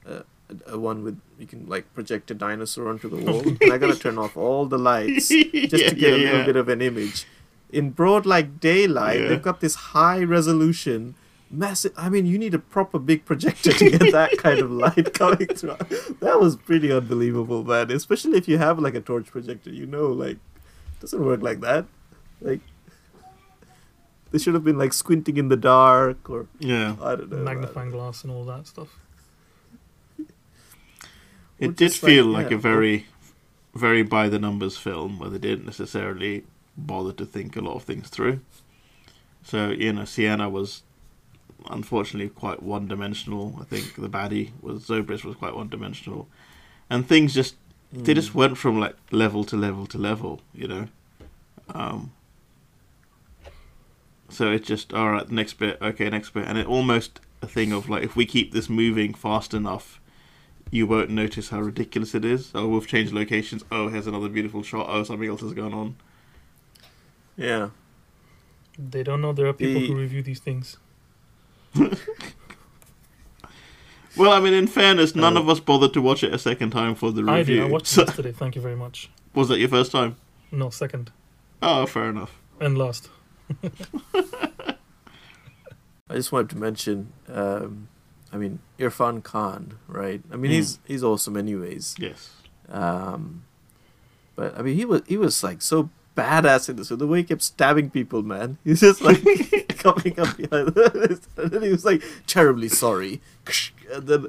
a, 0.05 0.23
a, 0.49 0.73
a 0.73 0.79
one 0.79 1.03
with 1.03 1.19
you 1.39 1.45
can 1.47 1.65
like 1.67 1.91
project 1.93 2.31
a 2.31 2.33
dinosaur 2.33 2.87
onto 2.89 3.09
the 3.09 3.17
wall, 3.25 3.41
and 3.61 3.73
I 3.73 3.77
gotta 3.77 3.95
turn 4.05 4.17
off 4.17 4.35
all 4.37 4.65
the 4.65 4.77
lights 4.77 5.27
just 5.29 5.53
Yeah, 5.53 5.89
to 5.89 5.95
get 5.95 6.13
a 6.13 6.17
little 6.17 6.39
yeah. 6.39 6.45
bit 6.45 6.55
of 6.55 6.69
an 6.69 6.81
image. 6.81 7.25
In 7.71 7.89
broad 7.91 8.25
like 8.25 8.59
daylight, 8.59 9.19
Yeah. 9.21 9.27
they've 9.29 9.41
got 9.41 9.59
this 9.59 9.75
high 9.75 10.23
resolution, 10.23 11.15
massive. 11.51 11.91
I 11.97 12.07
mean, 12.09 12.25
you 12.25 12.37
need 12.39 12.53
a 12.53 12.59
proper 12.59 12.97
big 12.97 13.25
projector 13.25 13.73
to 13.73 13.89
get 13.89 14.11
that 14.13 14.37
kind 14.45 14.59
of 14.59 14.71
light 14.71 15.13
coming 15.13 15.47
through. 15.47 15.75
That 16.21 16.39
was 16.39 16.55
pretty 16.55 16.91
unbelievable, 16.93 17.63
man. 17.65 17.91
Especially 17.91 18.37
if 18.37 18.47
you 18.47 18.57
have 18.57 18.79
like 18.79 18.95
a 18.95 19.01
torch 19.01 19.27
projector, 19.27 19.69
you 19.69 19.85
know, 19.85 20.07
like 20.07 20.37
it 20.37 20.99
doesn't 21.01 21.23
work 21.23 21.41
like 21.41 21.59
that. 21.59 21.85
Like 22.41 22.61
they 24.31 24.37
should 24.37 24.53
have 24.53 24.63
been 24.63 24.77
like 24.77 24.93
squinting 24.93 25.37
in 25.37 25.49
the 25.49 25.57
dark 25.57 26.29
or 26.29 26.47
Yeah. 26.59 26.95
I 27.01 27.15
don't 27.15 27.29
know. 27.29 27.37
man. 27.37 27.43
Magnifying 27.45 27.91
glass 27.91 28.23
and 28.23 28.31
all 28.31 28.43
that 28.45 28.67
stuff. 28.67 28.89
It 31.59 31.75
did 31.75 31.89
just, 31.89 32.03
like, 32.03 32.11
feel 32.11 32.25
like, 32.25 32.49
yeah, 32.51 32.57
a 32.57 32.59
very, 32.59 33.07
very 33.73 34.03
by 34.03 34.29
the 34.29 34.39
numbers 34.39 34.77
film 34.77 35.19
where 35.19 35.29
they 35.29 35.39
didn't 35.39 35.65
necessarily 35.65 36.43
bother 36.77 37.11
to 37.13 37.25
think 37.25 37.55
a 37.55 37.61
lot 37.61 37.75
of 37.75 37.83
things 37.83 38.09
through. 38.09 38.39
So 39.43 39.69
you 39.69 39.93
know, 39.93 40.05
Sienna 40.05 40.49
was 40.49 40.83
unfortunately 41.69 42.29
quite 42.29 42.61
one 42.61 42.87
dimensional. 42.87 43.57
I 43.59 43.63
think 43.63 43.95
the 43.95 44.09
baddie 44.09 44.51
was 44.61 44.85
Zobrist 44.87 45.23
was 45.23 45.35
quite 45.35 45.55
one 45.55 45.69
dimensional, 45.69 46.27
and 46.89 47.07
things 47.07 47.33
just 47.33 47.55
they 47.91 48.13
just 48.13 48.31
Mm. 48.31 48.35
went 48.35 48.57
from 48.57 48.79
like 48.79 48.95
level 49.11 49.43
to 49.45 49.55
level 49.55 49.85
to 49.87 49.97
level. 49.97 50.41
You 50.53 50.67
know, 50.67 50.87
um, 51.73 52.11
so 54.29 54.51
it's 54.51 54.67
just 54.67 54.93
all 54.93 55.11
right. 55.11 55.27
The 55.27 55.33
next 55.33 55.53
bit, 55.53 55.77
okay, 55.81 56.09
next 56.09 56.31
bit, 56.31 56.45
and 56.45 56.57
it 56.57 56.67
almost 56.67 57.19
a 57.41 57.47
thing 57.47 57.71
of 57.71 57.89
like 57.89 58.03
if 58.03 58.15
we 58.15 58.25
keep 58.25 58.51
this 58.51 58.69
moving 58.69 59.13
fast 59.13 59.53
enough 59.53 59.99
you 60.71 60.85
won't 60.87 61.09
notice 61.09 61.49
how 61.49 61.59
ridiculous 61.61 62.13
it 62.15 62.25
is. 62.25 62.51
Oh, 62.55 62.67
we've 62.67 62.87
changed 62.87 63.13
locations. 63.13 63.63
Oh, 63.71 63.87
here's 63.89 64.07
another 64.07 64.29
beautiful 64.29 64.63
shot. 64.63 64.87
Oh, 64.89 65.03
something 65.03 65.27
else 65.29 65.41
has 65.41 65.53
gone 65.53 65.73
on. 65.73 65.95
Yeah. 67.37 67.69
They 68.77 69.03
don't 69.03 69.21
know 69.21 69.33
there 69.33 69.47
are 69.47 69.53
people 69.53 69.81
The- 69.81 69.87
who 69.87 69.95
review 69.95 70.21
these 70.23 70.39
things. 70.39 70.77
Well, 74.15 74.31
I 74.33 74.39
mean, 74.39 74.53
in 74.55 74.65
fairness, 74.65 75.13
none 75.15 75.37
Uh, 75.37 75.41
of 75.41 75.49
us 75.49 75.59
bothered 75.59 75.93
to 75.93 76.01
watch 76.01 76.23
it 76.23 76.33
a 76.33 76.39
second 76.39 76.71
time 76.71 76.95
for 76.95 77.11
the 77.11 77.23
review. 77.23 77.33
I 77.35 77.43
did. 77.43 77.61
I 77.61 77.65
watched 77.65 77.85
So- 77.85 78.01
it 78.01 78.07
yesterday. 78.07 78.31
Thank 78.31 78.55
you 78.55 78.61
very 78.63 78.75
much. 78.75 79.11
was 79.35 79.47
that 79.49 79.59
your 79.59 79.69
first 79.69 79.91
time? 79.91 80.15
No, 80.51 80.71
second 80.71 81.11
Oh, 81.61 81.85
fair 81.85 82.09
enough. 82.09 82.31
and 82.59 82.77
last. 82.79 83.09
I 86.09 86.15
just 86.15 86.31
wanted 86.31 86.49
to 86.51 86.57
mention, 86.57 87.13
um, 87.27 87.89
I 88.31 88.37
mean, 88.37 88.59
Irfan 88.79 89.23
Khan, 89.23 89.77
right? 89.87 90.21
I 90.31 90.35
mean, 90.35 90.51
Mm. 90.51 90.55
he's 90.55 90.79
he's 90.85 91.03
awesome, 91.03 91.37
anyways. 91.37 91.95
Yes. 91.97 92.31
Um, 92.69 93.43
but 94.35 94.57
I 94.57 94.61
mean, 94.61 94.75
he 94.75 94.85
was 94.85 95.01
he 95.07 95.17
was 95.17 95.43
like 95.43 95.61
so 95.61 95.89
badass 96.15 96.67
in 96.69 96.75
this. 96.75 96.89
So 96.89 96.95
the 96.95 97.07
way 97.07 97.19
he 97.19 97.23
kept 97.23 97.41
stabbing 97.43 97.89
people, 97.89 98.23
man, 98.23 98.57
he's 98.63 98.81
just 98.81 99.01
like 99.01 99.21
coming 99.79 100.19
up 100.19 100.35
behind, 100.37 100.69
them. 100.75 101.19
and 101.37 101.51
then 101.51 101.61
he 101.61 101.69
was 101.69 101.85
like 101.85 102.03
terribly 102.27 102.67
sorry, 102.69 103.21
and 103.93 104.07
then 104.07 104.27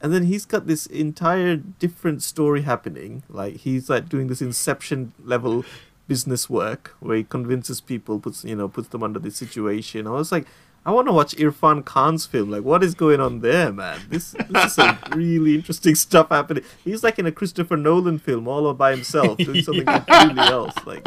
and 0.00 0.12
then 0.12 0.24
he's 0.24 0.44
got 0.44 0.66
this 0.66 0.86
entire 0.86 1.56
different 1.56 2.22
story 2.22 2.62
happening. 2.62 3.22
Like 3.28 3.56
he's 3.56 3.88
like 3.90 4.08
doing 4.08 4.28
this 4.28 4.40
Inception 4.42 5.12
level 5.22 5.64
business 6.06 6.50
work 6.50 6.94
where 7.00 7.16
he 7.16 7.24
convinces 7.24 7.80
people, 7.80 8.20
puts 8.20 8.44
you 8.44 8.56
know, 8.56 8.68
puts 8.68 8.88
them 8.88 9.02
under 9.02 9.18
this 9.18 9.36
situation. 9.36 10.06
I 10.06 10.10
was 10.12 10.32
like. 10.32 10.46
I 10.86 10.90
want 10.92 11.08
to 11.08 11.12
watch 11.12 11.34
Irfan 11.36 11.82
Khan's 11.84 12.26
film. 12.26 12.50
Like, 12.50 12.62
what 12.62 12.82
is 12.84 12.94
going 12.94 13.18
on 13.20 13.40
there, 13.40 13.72
man? 13.72 14.00
This, 14.10 14.32
this 14.50 14.64
is 14.66 14.74
some 14.74 14.98
really 15.14 15.54
interesting 15.54 15.94
stuff 15.94 16.28
happening. 16.28 16.62
He's 16.84 17.02
like 17.02 17.18
in 17.18 17.24
a 17.26 17.32
Christopher 17.32 17.76
Nolan 17.76 18.18
film, 18.18 18.46
all 18.46 18.72
by 18.74 18.90
himself, 18.90 19.38
doing 19.38 19.62
something 19.64 19.86
completely 19.86 20.42
else. 20.42 20.74
Like, 20.84 21.06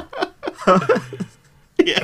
Yeah. 1.78 2.04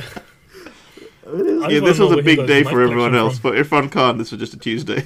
it 1.26 1.46
is- 1.46 1.72
yeah, 1.72 1.80
this 1.80 1.98
was 1.98 2.12
a 2.12 2.22
big 2.22 2.46
day 2.46 2.62
for 2.62 2.80
everyone 2.80 3.10
collection 3.10 3.14
else, 3.16 3.38
from. 3.38 3.50
but 3.52 3.58
Irfan 3.58 3.90
Khan, 3.90 4.18
this 4.18 4.30
was 4.30 4.38
just 4.38 4.54
a 4.54 4.58
Tuesday. 4.58 5.04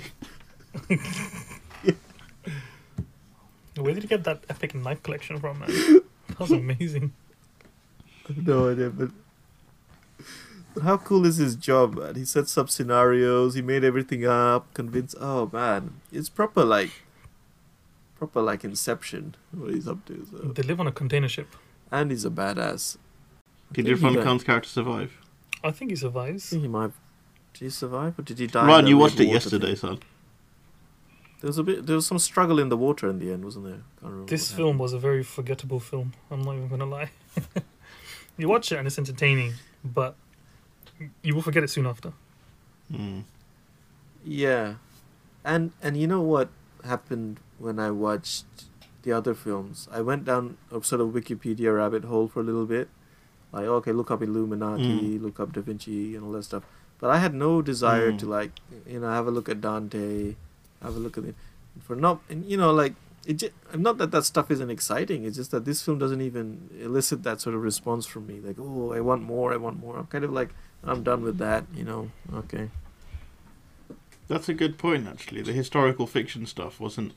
Where 3.77 3.95
did 3.95 4.03
you 4.03 4.09
get 4.09 4.25
that 4.25 4.43
epic 4.49 4.75
knife 4.75 5.03
collection 5.03 5.39
from, 5.39 5.61
man? 5.61 5.69
That 6.29 6.41
was 6.41 6.51
amazing. 6.51 7.13
I 8.29 8.33
have 8.35 8.47
no 8.47 8.71
idea, 8.73 8.91
but, 8.91 9.09
but 10.19 10.27
how 10.83 10.97
cool 10.99 11.25
is 11.27 11.37
his 11.37 11.55
job, 11.57 11.95
man? 11.97 12.15
He 12.15 12.25
sets 12.25 12.57
up 12.59 12.69
scenarios, 12.71 13.55
he 13.55 13.63
made 13.63 13.85
everything 13.85 14.25
up, 14.27 14.73
convinced. 14.75 15.17
Oh 15.21 15.49
man, 15.53 16.01
it's 16.13 16.29
proper 16.29 16.65
like, 16.65 16.91
proper 18.19 18.41
like 18.43 18.65
Inception. 18.65 19.35
What 19.53 19.75
he's 19.75 19.89
up 19.89 20.05
to, 20.07 20.27
so. 20.31 20.37
They 20.49 20.63
live 20.63 20.81
on 20.81 20.87
a 20.87 20.93
container 20.93 21.29
ship. 21.29 21.55
and 21.91 22.11
he's 22.11 22.25
a 22.25 22.31
badass. 22.31 22.97
Did 23.73 23.87
your 23.87 23.97
he 23.97 24.05
Irfan 24.05 24.15
got- 24.15 24.25
Khan's 24.25 24.45
character 24.45 24.69
survive? 24.69 25.13
I 25.65 25.71
think 25.71 25.91
he 25.91 25.97
I 25.97 26.01
survives. 26.01 26.49
think 26.51 26.63
he 26.63 26.69
might 26.69 26.93
Did 27.55 27.65
he 27.65 27.71
survive 27.71 28.19
or 28.19 28.23
did 28.23 28.39
he 28.39 28.47
die? 28.47 28.63
in 28.63 28.67
Ryan, 28.69 28.87
you 28.87 28.99
watched 28.99 29.19
it 29.21 29.27
yesterday, 29.27 29.69
thing? 29.75 29.77
son. 29.77 29.99
There 31.41 31.49
was 31.49 31.59
a 31.59 31.63
bit. 31.63 31.87
There 31.87 31.95
was 31.97 32.07
some 32.07 32.19
struggle 32.19 32.59
in 32.59 32.69
the 32.69 32.77
water 32.77 33.09
in 33.09 33.19
the 33.21 33.33
end, 33.33 33.45
wasn't 33.45 33.65
there? 33.67 33.83
Can't 34.01 34.27
This 34.27 34.51
film 34.51 34.69
happened. 34.69 34.81
was 34.81 34.93
a 34.93 34.99
very 34.99 35.23
forgettable 35.23 35.79
film. 35.81 36.13
I'm 36.31 36.43
not 36.43 36.57
even 36.57 36.69
gonna 36.69 36.85
lie. 36.87 37.11
you 38.37 38.49
watch 38.49 38.73
it 38.73 38.79
and 38.79 38.87
it's 38.89 38.99
entertaining, 38.99 39.55
but 39.85 40.17
you 41.23 41.35
will 41.35 41.43
forget 41.43 41.63
it 41.65 41.69
soon 41.71 41.87
after. 41.87 42.13
Mm. 42.93 43.25
Yeah, 44.25 44.75
and 45.45 45.73
and 45.83 45.97
you 45.97 46.07
know 46.07 46.21
what 46.21 46.49
happened 46.85 47.41
when 47.59 47.79
I 47.79 47.91
watched 47.91 48.45
the 49.03 49.13
other 49.13 49.35
films? 49.35 49.89
I 49.93 50.01
went 50.01 50.25
down 50.25 50.57
a 50.73 50.83
sort 50.83 51.01
of 51.01 51.09
Wikipedia 51.09 51.75
rabbit 51.77 52.05
hole 52.05 52.29
for 52.29 52.41
a 52.41 52.43
little 52.43 52.67
bit. 52.67 52.89
Like, 53.53 53.65
okay, 53.65 53.93
look 53.93 54.11
up 54.11 54.23
Illuminati, 54.23 55.19
look 55.19 55.41
up 55.41 55.53
Da 55.53 55.63
Vinci, 55.63 56.15
and 56.15 56.25
all 56.25 56.33
that 56.33 56.43
stuff. 56.45 56.65
But 57.01 57.11
I 57.11 57.19
had 57.19 57.33
no 57.33 57.63
desire 57.63 58.13
Mm. 58.13 58.19
to 58.19 58.27
like, 58.27 58.53
you 58.87 59.01
know, 59.01 59.09
have 59.09 59.27
a 59.27 59.31
look 59.31 59.49
at 59.49 59.61
Dante, 59.61 60.35
have 60.83 60.97
a 60.97 60.99
look 60.99 61.17
at 61.17 61.25
it. 61.25 61.35
For 61.81 61.95
not, 61.97 62.21
and 62.29 62.45
you 62.45 62.57
know, 62.57 62.73
like 62.73 62.95
it. 63.25 63.35
Just, 63.35 63.53
not 63.75 63.99
that 63.99 64.11
that 64.11 64.25
stuff 64.25 64.51
isn't 64.51 64.69
exciting. 64.71 65.25
It's 65.25 65.37
just 65.37 65.53
that 65.53 65.65
this 65.65 65.81
film 65.81 65.99
doesn't 65.99 66.21
even 66.21 66.69
elicit 66.81 67.23
that 67.23 67.41
sort 67.41 67.55
of 67.55 67.63
response 67.63 68.05
from 68.05 68.27
me. 68.27 68.41
Like, 68.41 68.57
oh, 68.59 68.93
I 68.93 69.01
want 69.01 69.23
more. 69.23 69.53
I 69.53 69.57
want 69.57 69.79
more. 69.79 69.97
I'm 69.97 70.07
kind 70.09 70.25
of 70.25 70.33
like, 70.33 70.51
I'm 70.85 71.03
done 71.03 71.23
with 71.23 71.39
that. 71.39 71.65
You 71.75 71.85
know. 71.85 72.11
Okay. 72.35 72.71
That's 74.29 74.49
a 74.49 74.55
good 74.55 74.77
point, 74.79 75.07
actually. 75.09 75.43
The 75.43 75.53
historical 75.53 76.07
fiction 76.07 76.47
stuff 76.47 76.79
wasn't 76.81 77.13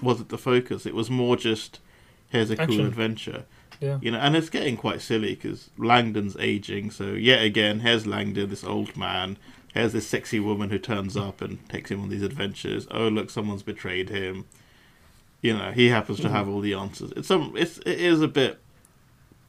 wasn't 0.00 0.28
the 0.30 0.38
focus. 0.38 0.86
It 0.86 0.94
was 0.94 1.10
more 1.10 1.36
just 1.36 1.80
here's 2.30 2.50
a 2.50 2.56
cool 2.56 2.80
adventure, 2.86 3.44
Yeah. 3.80 3.98
you 4.00 4.10
know. 4.10 4.18
And 4.18 4.34
it's 4.36 4.48
getting 4.50 4.76
quite 4.76 5.00
silly 5.00 5.34
because 5.34 5.70
Langdon's 5.76 6.36
aging. 6.38 6.90
So 6.90 7.12
yet 7.12 7.42
again, 7.42 7.80
here's 7.80 8.06
Langdon, 8.06 8.48
this 8.50 8.64
old 8.64 8.96
man. 8.96 9.36
Here's 9.74 9.92
this 9.92 10.06
sexy 10.06 10.38
woman 10.40 10.70
who 10.70 10.78
turns 10.78 11.16
up 11.16 11.40
and 11.40 11.66
takes 11.68 11.90
him 11.90 12.00
on 12.02 12.08
these 12.10 12.22
adventures. 12.22 12.86
Oh, 12.90 13.08
look, 13.08 13.30
someone's 13.30 13.62
betrayed 13.62 14.10
him. 14.10 14.44
You 15.40 15.56
know, 15.56 15.72
he 15.72 15.88
happens 15.88 16.20
to 16.20 16.28
Mhm. 16.28 16.32
have 16.32 16.48
all 16.48 16.60
the 16.60 16.74
answers. 16.74 17.12
It's 17.16 17.28
some. 17.28 17.54
It's 17.56 17.78
it 17.78 18.00
is 18.00 18.20
a 18.22 18.28
bit. 18.28 18.60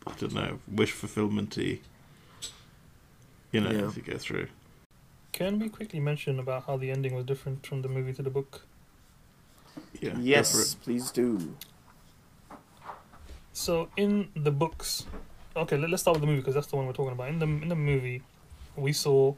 I 0.08 0.14
don't 0.14 0.34
know, 0.34 0.60
wish 0.68 0.92
fulfillmenty. 0.94 1.80
You 3.54 3.62
know, 3.62 3.72
Yeah. 3.72 3.86
as 3.86 3.96
you 3.96 4.02
go 4.02 4.18
through. 4.18 4.48
Can 5.32 5.60
we 5.60 5.70
quickly 5.70 6.00
mention 6.00 6.40
about 6.40 6.66
how 6.66 6.76
the 6.76 6.90
ending 6.90 7.14
was 7.14 7.24
different 7.24 7.66
from 7.66 7.84
the 7.84 7.88
movie 7.88 8.14
to 8.14 8.24
the 8.24 8.32
book? 8.32 8.66
Yeah. 10.02 10.18
Yes, 10.20 10.76
please 10.76 11.12
do. 11.12 11.56
So 13.54 13.90
in 13.96 14.30
the 14.36 14.52
books, 14.52 15.06
okay, 15.56 15.78
let, 15.78 15.94
us 15.94 16.02
start 16.02 16.16
with 16.16 16.22
the 16.22 16.28
movie 16.28 16.42
because 16.42 16.56
that's 16.56 16.68
the 16.68 16.76
one 16.76 16.88
we're 16.88 16.94
talking 16.94 17.14
about. 17.14 17.30
In 17.30 17.38
the 17.38 17.46
in 17.46 17.70
the 17.70 17.76
movie, 17.76 18.24
we 18.76 18.92
saw 18.92 19.36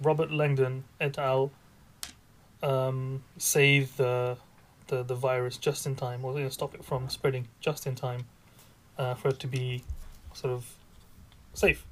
Robert 0.00 0.30
Langdon 0.30 0.84
et 1.00 1.18
al. 1.18 1.50
Um, 2.62 3.24
save 3.38 3.96
the, 3.96 4.36
the 4.86 5.02
the 5.02 5.16
virus 5.16 5.56
just 5.56 5.86
in 5.86 5.96
time, 5.96 6.24
or 6.24 6.38
you 6.38 6.44
know, 6.44 6.48
stop 6.48 6.76
it 6.76 6.84
from 6.84 7.08
spreading 7.08 7.48
just 7.60 7.88
in 7.88 7.96
time, 7.96 8.26
uh, 8.96 9.14
for 9.14 9.30
it 9.30 9.40
to 9.40 9.48
be 9.48 9.82
sort 10.32 10.54
of 10.54 10.64
safe 11.54 11.84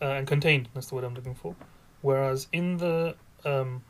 uh, 0.00 0.06
and 0.06 0.26
contained. 0.26 0.68
That's 0.74 0.88
the 0.88 0.94
word 0.94 1.04
I'm 1.04 1.14
looking 1.14 1.34
for. 1.34 1.54
Whereas 2.02 2.48
in 2.52 2.76
the 2.76 3.16
um, 3.44 3.82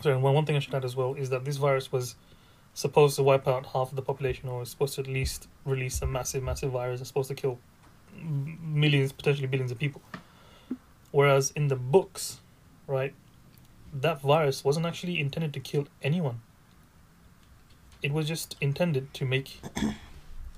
sorry, 0.00 0.16
one 0.16 0.34
one 0.34 0.46
thing 0.46 0.56
I 0.56 0.58
should 0.58 0.74
add 0.74 0.84
as 0.84 0.96
well 0.96 1.14
is 1.14 1.30
that 1.30 1.44
this 1.44 1.56
virus 1.56 1.92
was 1.92 2.14
supposed 2.74 3.16
to 3.16 3.22
wipe 3.22 3.48
out 3.48 3.66
half 3.66 3.90
of 3.90 3.96
the 3.96 4.02
population, 4.02 4.48
or 4.48 4.62
is 4.62 4.70
supposed 4.70 4.94
to 4.94 5.00
at 5.02 5.06
least 5.06 5.48
release 5.64 6.02
a 6.02 6.06
massive, 6.06 6.42
massive 6.42 6.72
virus 6.72 7.00
that's 7.00 7.08
supposed 7.08 7.28
to 7.28 7.34
kill 7.34 7.58
millions, 8.14 9.12
potentially 9.12 9.46
billions 9.46 9.70
of 9.70 9.78
people. 9.78 10.02
Whereas 11.10 11.50
in 11.52 11.68
the 11.68 11.76
books, 11.76 12.40
right, 12.86 13.14
that 13.92 14.20
virus 14.20 14.64
wasn't 14.64 14.86
actually 14.86 15.18
intended 15.18 15.52
to 15.54 15.60
kill 15.60 15.88
anyone. 16.02 16.40
It 18.02 18.12
was 18.12 18.28
just 18.28 18.56
intended 18.60 19.12
to 19.14 19.24
make 19.24 19.60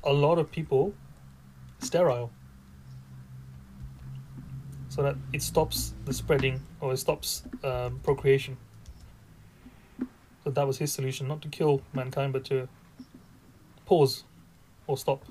a 0.04 0.12
lot 0.12 0.38
of 0.38 0.50
people 0.50 0.94
sterile. 1.80 2.30
So 4.92 5.02
that 5.04 5.16
it 5.32 5.40
stops 5.40 5.94
the 6.04 6.12
spreading 6.12 6.60
or 6.82 6.92
it 6.92 6.98
stops 6.98 7.44
um, 7.64 7.98
procreation. 8.02 8.58
So 10.44 10.50
that 10.50 10.66
was 10.66 10.76
his 10.76 10.92
solution, 10.92 11.26
not 11.28 11.40
to 11.42 11.48
kill 11.48 11.80
mankind, 11.94 12.34
but 12.34 12.44
to 12.46 12.68
pause 13.86 14.24
or 14.86 14.98
stop. 14.98 15.24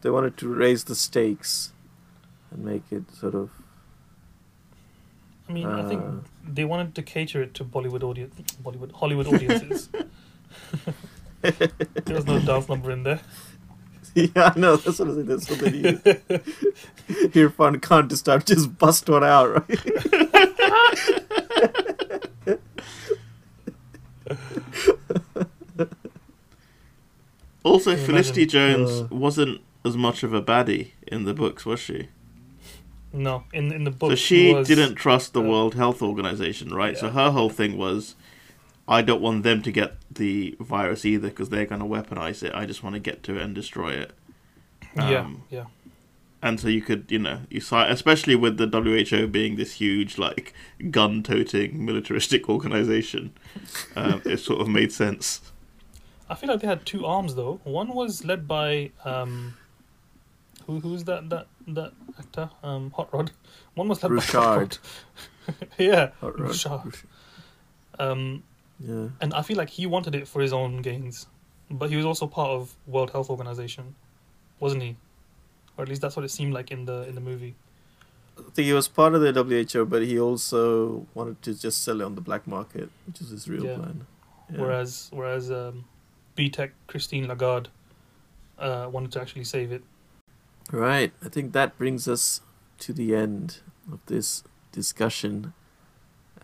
They 0.00 0.10
wanted 0.10 0.36
to 0.38 0.48
raise 0.48 0.82
the 0.82 0.96
stakes 0.96 1.72
and 2.50 2.64
make 2.64 2.82
it 2.90 3.04
sort 3.14 3.36
of. 3.36 3.50
I 5.48 5.52
mean, 5.52 5.68
I 5.68 5.88
think 5.88 6.02
Uh. 6.02 6.10
they 6.54 6.64
wanted 6.64 6.96
to 6.96 7.02
cater 7.02 7.40
it 7.42 7.54
to 7.54 7.64
Bollywood 7.64 8.02
audience, 8.02 8.34
Bollywood 8.60 8.90
Hollywood 8.90 9.28
audiences. 9.28 9.90
there 11.42 12.16
was 12.16 12.26
no 12.26 12.40
dance 12.40 12.68
number 12.68 12.90
in 12.90 13.04
there. 13.04 13.20
yeah, 14.34 14.52
I 14.54 14.58
know. 14.58 14.76
That's 14.76 14.98
what 14.98 15.08
I 15.10 15.14
said. 15.14 15.26
That's 15.26 15.48
what 15.50 15.58
they 15.60 15.70
needed. 15.70 16.02
Irfan 17.32 17.80
Khan 17.80 18.08
to 18.08 18.16
start 18.16 18.46
just 18.46 18.76
bust 18.78 19.08
one 19.08 19.24
out, 19.24 19.68
right? 19.68 19.80
Also, 27.64 27.94
Can 27.94 28.04
Felicity? 28.06 28.46
Jones 28.46 28.90
Uh. 29.02 29.08
wasn't 29.10 29.60
as 29.84 29.96
much 29.96 30.22
of 30.22 30.32
a 30.34 30.42
baddie 30.42 30.90
in 31.06 31.24
the 31.24 31.34
books, 31.34 31.64
was 31.64 31.80
she? 31.80 32.08
No, 33.12 33.44
in 33.52 33.70
in 33.72 33.84
the 33.84 33.90
book. 33.90 34.10
so 34.12 34.14
she 34.16 34.52
was, 34.54 34.66
didn't 34.66 34.94
trust 34.94 35.32
the 35.34 35.40
uh, 35.42 35.44
World 35.44 35.74
Health 35.74 36.00
Organization, 36.02 36.70
right? 36.74 36.96
So 36.96 37.10
her 37.10 37.30
whole 37.30 37.50
thing 37.50 37.76
was, 37.76 38.14
I 38.92 39.00
don't 39.00 39.22
want 39.22 39.42
them 39.42 39.62
to 39.62 39.72
get 39.72 39.94
the 40.10 40.54
virus 40.60 41.06
either 41.06 41.28
because 41.28 41.48
they're 41.48 41.64
going 41.64 41.80
to 41.80 41.86
weaponize 41.86 42.42
it. 42.42 42.54
I 42.54 42.66
just 42.66 42.82
want 42.82 42.94
to 42.94 43.00
get 43.00 43.22
to 43.22 43.36
it 43.36 43.42
and 43.42 43.54
destroy 43.54 43.92
it. 43.92 44.12
Yeah, 44.94 45.20
um, 45.20 45.44
yeah. 45.48 45.64
And 46.42 46.60
so 46.60 46.68
you 46.68 46.82
could, 46.82 47.06
you 47.08 47.18
know, 47.18 47.40
you 47.48 47.60
saw, 47.60 47.88
especially 47.88 48.34
with 48.34 48.58
the 48.58 48.66
WHO 48.66 49.28
being 49.28 49.56
this 49.56 49.74
huge, 49.74 50.18
like, 50.18 50.52
gun-toting 50.90 51.82
militaristic 51.82 52.48
organization, 52.50 53.32
um, 53.96 54.20
it 54.26 54.38
sort 54.38 54.60
of 54.60 54.68
made 54.68 54.92
sense. 54.92 55.40
I 56.28 56.34
feel 56.34 56.50
like 56.50 56.60
they 56.60 56.66
had 56.66 56.84
two 56.84 57.06
arms 57.06 57.34
though. 57.34 57.60
One 57.64 57.94
was 57.94 58.24
led 58.24 58.48
by 58.48 58.90
um, 59.04 59.54
who 60.66 60.80
who's 60.80 61.04
that 61.04 61.28
that 61.30 61.46
that 61.68 61.92
actor? 62.18 62.50
Um, 62.62 62.90
Hot 62.92 63.12
Rod. 63.12 63.32
One 63.74 63.88
was 63.88 64.02
led 64.02 64.10
by 64.10 64.14
Bouchard. 64.16 64.78
Hot 65.46 65.56
Rod. 65.60 65.68
yeah, 65.78 66.10
Hot 66.20 66.38
Rod. 66.38 66.48
Bouchard. 66.48 66.94
Um, 67.98 68.42
Yeah. 68.84 69.08
and 69.20 69.32
I 69.34 69.42
feel 69.42 69.56
like 69.56 69.70
he 69.70 69.86
wanted 69.86 70.14
it 70.14 70.26
for 70.28 70.40
his 70.42 70.52
own 70.52 70.82
gains, 70.82 71.26
but 71.70 71.88
he 71.90 71.96
was 71.96 72.04
also 72.04 72.26
part 72.26 72.50
of 72.50 72.74
World 72.86 73.10
Health 73.10 73.30
Organization, 73.30 73.94
wasn't 74.60 74.82
he? 74.82 74.96
Or 75.76 75.82
at 75.82 75.88
least 75.88 76.02
that's 76.02 76.16
what 76.16 76.24
it 76.24 76.30
seemed 76.30 76.52
like 76.52 76.70
in 76.70 76.84
the 76.84 77.06
in 77.08 77.14
the 77.14 77.20
movie. 77.20 77.54
I 78.38 78.42
think 78.54 78.66
he 78.66 78.72
was 78.72 78.88
part 78.88 79.14
of 79.14 79.20
the 79.20 79.32
WHO, 79.32 79.84
but 79.86 80.02
he 80.02 80.18
also 80.18 81.06
wanted 81.14 81.40
to 81.42 81.54
just 81.58 81.84
sell 81.84 82.00
it 82.00 82.04
on 82.04 82.14
the 82.14 82.20
black 82.20 82.46
market, 82.46 82.90
which 83.06 83.20
is 83.20 83.28
his 83.30 83.48
real 83.48 83.64
Yeah. 83.64 83.76
plan. 83.76 84.06
Yeah. 84.50 84.60
Whereas 84.60 85.08
whereas 85.12 85.50
um, 85.50 85.84
BTEC 86.36 86.70
Christine 86.86 87.28
Lagarde 87.28 87.68
uh, 88.58 88.88
wanted 88.90 89.12
to 89.12 89.20
actually 89.20 89.44
save 89.44 89.70
it. 89.72 89.82
Right. 90.70 91.12
I 91.24 91.28
think 91.28 91.52
that 91.52 91.76
brings 91.78 92.08
us 92.08 92.40
to 92.78 92.92
the 92.92 93.14
end 93.14 93.58
of 93.92 94.00
this 94.06 94.42
discussion. 94.72 95.52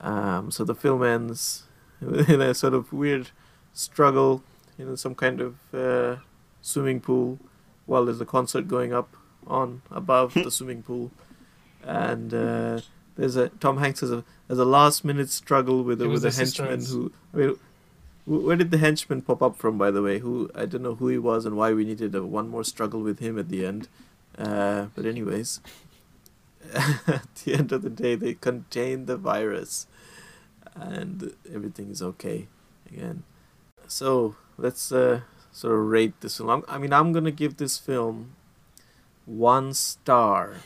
Um, 0.00 0.50
so 0.50 0.64
the 0.64 0.74
film 0.74 1.02
ends 1.02 1.64
in 2.28 2.40
a 2.40 2.54
sort 2.54 2.74
of 2.74 2.92
weird 2.92 3.30
struggle 3.72 4.42
in 4.78 4.96
some 4.96 5.14
kind 5.14 5.40
of 5.40 5.56
uh, 5.74 6.16
swimming 6.62 7.00
pool 7.00 7.38
while 7.86 8.04
there's 8.04 8.20
a 8.20 8.26
concert 8.26 8.68
going 8.68 8.92
up 8.92 9.16
on 9.46 9.82
above 9.90 10.34
the 10.34 10.50
swimming 10.58 10.82
pool, 10.82 11.10
and 11.82 12.32
uh, 12.34 12.80
there's 13.16 13.36
a 13.36 13.48
Tom 13.48 13.78
Hanks 13.78 14.00
has 14.00 14.12
a 14.12 14.24
has 14.48 14.58
a 14.58 14.64
last 14.64 15.04
minute 15.04 15.30
struggle 15.30 15.82
with 15.82 16.00
It 16.00 16.06
a, 16.06 16.08
with 16.08 16.24
a 16.24 16.30
henchman 16.30 16.84
who. 16.84 17.12
I 17.32 17.36
mean, 17.36 17.56
where 18.26 18.56
did 18.56 18.70
the 18.70 18.78
henchman 18.78 19.22
pop 19.22 19.42
up 19.42 19.56
from, 19.56 19.78
by 19.78 19.90
the 19.90 20.02
way? 20.02 20.18
Who 20.18 20.50
I 20.54 20.66
don't 20.66 20.82
know 20.82 20.96
who 20.96 21.08
he 21.08 21.18
was 21.18 21.46
and 21.46 21.56
why 21.56 21.72
we 21.72 21.84
needed 21.84 22.14
a, 22.14 22.22
one 22.24 22.48
more 22.48 22.64
struggle 22.64 23.00
with 23.00 23.20
him 23.20 23.38
at 23.38 23.48
the 23.48 23.64
end. 23.64 23.88
Uh, 24.36 24.86
but 24.94 25.06
anyways, 25.06 25.60
at 26.74 27.34
the 27.44 27.54
end 27.54 27.72
of 27.72 27.82
the 27.82 27.90
day, 27.90 28.14
they 28.14 28.34
contain 28.34 29.06
the 29.06 29.16
virus, 29.16 29.86
and 30.80 31.32
everything 31.52 31.90
is 31.90 32.00
okay 32.02 32.46
again. 32.90 33.22
So 33.86 34.36
let's 34.56 34.92
uh, 34.92 35.20
sort 35.52 35.74
of 35.74 35.80
rate 35.86 36.20
this 36.20 36.36
film. 36.38 36.50
I'm- 36.50 36.80
mean, 36.80 36.92
I'm 36.92 37.12
gonna 37.12 37.30
give 37.30 37.56
this 37.56 37.78
film 37.78 38.32
one 39.26 39.74
star, 39.74 40.56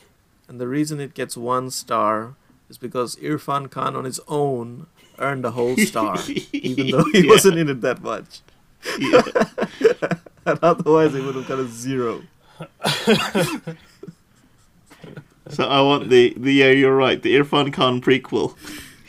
and 0.48 0.60
the 0.60 0.68
reason 0.68 1.00
it 1.00 1.14
gets 1.14 1.36
one 1.36 1.70
star 1.70 2.34
is 2.68 2.78
because 2.78 3.16
Irfan 3.16 3.70
Khan 3.70 3.96
on 3.96 4.04
his 4.04 4.20
own 4.28 4.86
earned 5.18 5.44
a 5.44 5.50
whole 5.52 5.76
star, 5.76 6.16
even 6.52 6.90
though 6.90 7.04
he 7.12 7.20
Yeah. 7.24 7.30
wasn't 7.30 7.58
in 7.58 7.68
it 7.68 7.80
that 7.82 8.02
much. 8.02 8.40
Yeah. 8.98 9.22
and 10.46 10.58
otherwise, 10.62 11.14
it 11.14 11.22
would 11.24 11.34
have 11.36 11.46
got 11.48 11.58
a 11.58 11.66
zero. 11.68 12.22
So 15.50 15.64
I 15.64 15.80
want 15.82 16.08
the 16.08 16.32
the 16.36 16.52
yeah, 16.52 16.70
you're 16.70 16.96
right. 16.96 17.20
The 17.20 17.34
Irfan 17.36 17.72
Khan 17.72 18.00
prequel, 18.00 18.54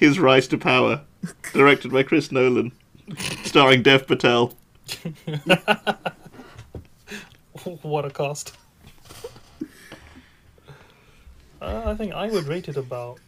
His 0.03 0.19
Rise 0.19 0.49
to 0.49 0.57
Power, 0.57 0.99
directed 1.53 1.93
by 1.93 2.03
Chris 2.03 2.29
Nolan, 2.29 2.73
starring 3.45 3.83
Dev 3.83 4.05
Patel. 4.05 4.53
what 7.83 8.03
a 8.03 8.09
cast. 8.09 8.53
Uh, 11.61 11.83
I 11.85 11.95
think 11.95 12.11
I 12.13 12.27
would 12.27 12.47
rate 12.47 12.67
it 12.67 12.75
about, 12.75 13.21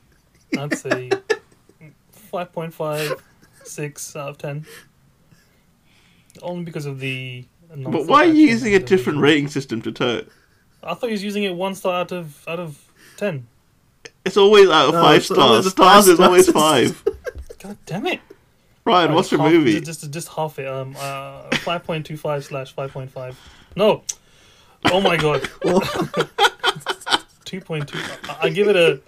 I'd 0.58 0.78
say, 0.78 1.12
5.5, 2.34 3.22
6 3.64 4.16
out 4.18 4.30
of 4.32 4.38
10. 4.38 4.66
Only 6.42 6.66
because 6.66 6.86
of 6.86 7.00
the. 7.00 7.46
But 7.74 8.06
why 8.06 8.26
are 8.26 8.26
you 8.26 8.50
using 8.50 8.76
a 8.76 8.80
different 8.80 9.20
rating 9.20 9.48
system 9.48 9.82
to 9.84 9.94
Tote? 9.94 10.30
I 10.84 10.94
thought 10.94 11.08
he 11.08 11.14
was 11.14 11.24
using 11.24 11.46
it 11.46 11.56
one 11.56 11.74
star 11.74 12.02
out 12.02 12.12
of 12.12 12.46
out 12.50 12.60
of 12.60 12.92
ten. 13.16 13.48
It's 14.26 14.38
always 14.38 14.70
out 14.70 14.90
of 14.90 14.94
No, 14.96 15.02
five 15.02 15.18
it's 15.18 15.32
always 15.32 15.66
stars. 15.66 15.66
a 15.66 15.70
Stars 15.70 16.08
is 16.08 16.20
always 16.20 16.50
five. 16.50 17.04
God 17.60 17.78
damn 17.86 18.06
it! 18.08 18.20
Ryan, 18.86 19.02
Alright, 19.04 19.16
what's 19.16 19.32
your 19.32 19.42
half- 19.42 19.52
movie? 19.52 19.80
Just, 19.82 20.02
just 20.02 20.12
just 20.14 20.28
half 20.30 20.60
it. 20.60 20.68
Um, 20.68 20.96
uh, 21.00 21.56
five 21.58 21.84
point 21.84 22.06
two 22.06 22.18
five 22.18 22.44
slash 22.46 22.74
five 22.74 22.92
point 22.92 23.10
five. 23.12 23.38
No. 23.76 24.04
Oh 24.86 25.02
my 25.02 25.18
god. 25.18 25.50
two 27.46 27.62
point 27.62 27.88
two. 27.90 27.98
I, 28.30 28.38
I 28.44 28.50
give 28.50 28.68
it 28.68 28.76
a 28.76 29.02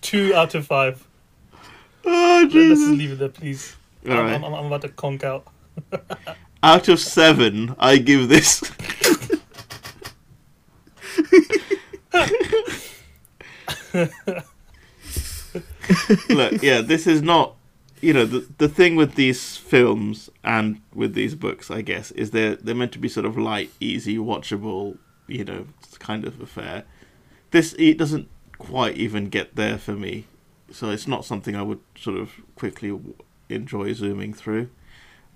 two 0.00 0.34
out 0.34 0.54
of 0.54 0.66
five. 0.66 1.04
Oh, 2.04 2.46
Jesus. 2.46 2.54
Let, 2.54 2.72
us 2.72 2.78
just 2.78 2.98
leave 2.98 3.12
it 3.12 3.18
there, 3.18 3.28
please. 3.28 3.74
All 4.08 4.12
I'm, 4.12 4.24
right. 4.24 4.34
I'm, 4.34 4.44
I'm 4.44 4.66
about 4.66 4.82
to 4.82 4.88
conk 4.90 5.24
out. 5.24 5.48
Out 6.62 6.88
of 6.88 7.00
seven, 7.00 7.74
I 7.78 7.98
give 7.98 8.28
this. 8.28 8.62
Look, 16.28 16.62
yeah, 16.62 16.80
this 16.80 17.06
is 17.06 17.22
not. 17.22 17.54
You 18.00 18.12
know, 18.12 18.26
the 18.26 18.46
the 18.58 18.68
thing 18.68 18.96
with 18.96 19.14
these 19.14 19.56
films 19.56 20.28
and 20.44 20.80
with 20.94 21.14
these 21.14 21.34
books, 21.34 21.70
I 21.70 21.80
guess, 21.80 22.10
is 22.12 22.30
they're 22.30 22.56
they're 22.56 22.74
meant 22.74 22.92
to 22.92 22.98
be 22.98 23.08
sort 23.08 23.26
of 23.26 23.38
light, 23.38 23.70
easy, 23.80 24.18
watchable. 24.18 24.98
You 25.26 25.44
know, 25.44 25.66
kind 25.98 26.24
of 26.24 26.40
affair. 26.40 26.84
This 27.50 27.74
it 27.78 27.98
doesn't 27.98 28.28
quite 28.58 28.96
even 28.96 29.28
get 29.28 29.56
there 29.56 29.78
for 29.78 29.92
me, 29.92 30.26
so 30.70 30.90
it's 30.90 31.06
not 31.06 31.24
something 31.24 31.56
I 31.56 31.62
would 31.62 31.80
sort 31.96 32.18
of 32.18 32.32
quickly 32.54 32.90
w- 32.90 33.14
enjoy 33.48 33.92
zooming 33.94 34.34
through. 34.34 34.68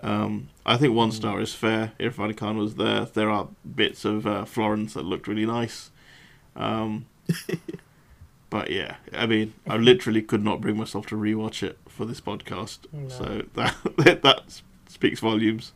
Um, 0.02 0.48
I 0.64 0.76
think 0.76 0.94
one 0.94 1.12
star 1.12 1.40
is 1.40 1.54
fair. 1.54 1.92
Irfan 2.00 2.36
Khan 2.36 2.56
was 2.56 2.76
there. 2.76 3.04
There 3.04 3.30
are 3.30 3.48
bits 3.74 4.04
of 4.04 4.26
uh, 4.26 4.44
Florence 4.44 4.94
that 4.94 5.04
looked 5.04 5.28
really 5.28 5.46
nice. 5.46 5.90
Um, 6.56 7.06
but 8.50 8.70
yeah, 8.70 8.96
I 9.12 9.26
mean, 9.26 9.54
I 9.66 9.76
literally 9.76 10.22
could 10.22 10.44
not 10.44 10.60
bring 10.60 10.76
myself 10.76 11.06
to 11.06 11.14
rewatch 11.16 11.62
it 11.62 11.78
for 11.88 12.04
this 12.04 12.20
podcast. 12.20 12.80
No. 12.92 13.08
So 13.08 13.42
that 13.54 13.76
that 14.22 14.60
speaks 14.88 15.20
volumes. 15.20 15.72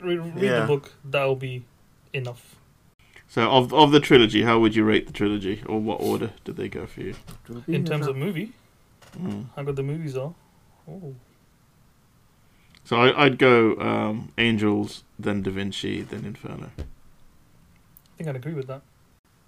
Re- 0.00 0.18
read 0.18 0.42
Yeah. 0.42 0.60
the 0.60 0.66
book. 0.66 0.92
That'll 1.04 1.36
be 1.36 1.64
enough. 2.12 2.56
So 3.28 3.48
of 3.50 3.72
of 3.74 3.90
the 3.92 4.00
trilogy, 4.00 4.42
how 4.42 4.58
would 4.58 4.74
you 4.74 4.84
rate 4.84 5.06
the 5.06 5.12
trilogy, 5.12 5.62
or 5.66 5.80
what 5.80 6.00
order 6.00 6.30
did 6.44 6.56
they 6.56 6.68
go 6.68 6.86
for 6.86 7.00
you? 7.02 7.14
In 7.66 7.84
terms 7.84 8.06
of 8.06 8.16
movie, 8.16 8.52
Mm. 9.18 9.46
how 9.56 9.62
good 9.62 9.76
the 9.76 9.82
movies 9.82 10.16
are. 10.16 10.34
Oh, 10.88 11.14
So 12.84 12.96
I, 12.96 13.24
I'd 13.24 13.38
go 13.38 13.76
um, 13.76 14.32
Angels, 14.38 15.04
then 15.18 15.42
Da 15.42 15.50
Vinci, 15.50 16.02
then 16.02 16.24
Inferno. 16.24 16.70
I 16.78 16.82
think 18.16 18.28
I'd 18.28 18.36
agree 18.36 18.54
with 18.54 18.66
that. 18.68 18.82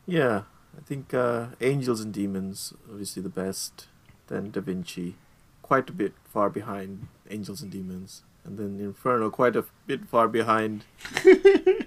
Yeah, 0.06 0.42
I 0.76 0.80
think 0.82 1.12
uh, 1.14 1.46
Angels 1.60 2.00
and 2.00 2.12
Demons, 2.12 2.72
obviously 2.90 3.22
the 3.22 3.28
best. 3.28 3.86
Then 4.28 4.50
Da 4.50 4.60
Vinci, 4.60 5.16
quite 5.62 5.88
a 5.90 5.92
bit 5.92 6.12
far 6.32 6.50
behind 6.50 7.08
Angels 7.28 7.62
and 7.62 7.70
Demons. 7.70 8.22
And 8.44 8.56
then 8.58 8.78
Inferno, 8.80 9.28
quite 9.30 9.56
a 9.56 9.64
bit 9.86 10.06
far 10.08 10.26
behind 10.28 10.84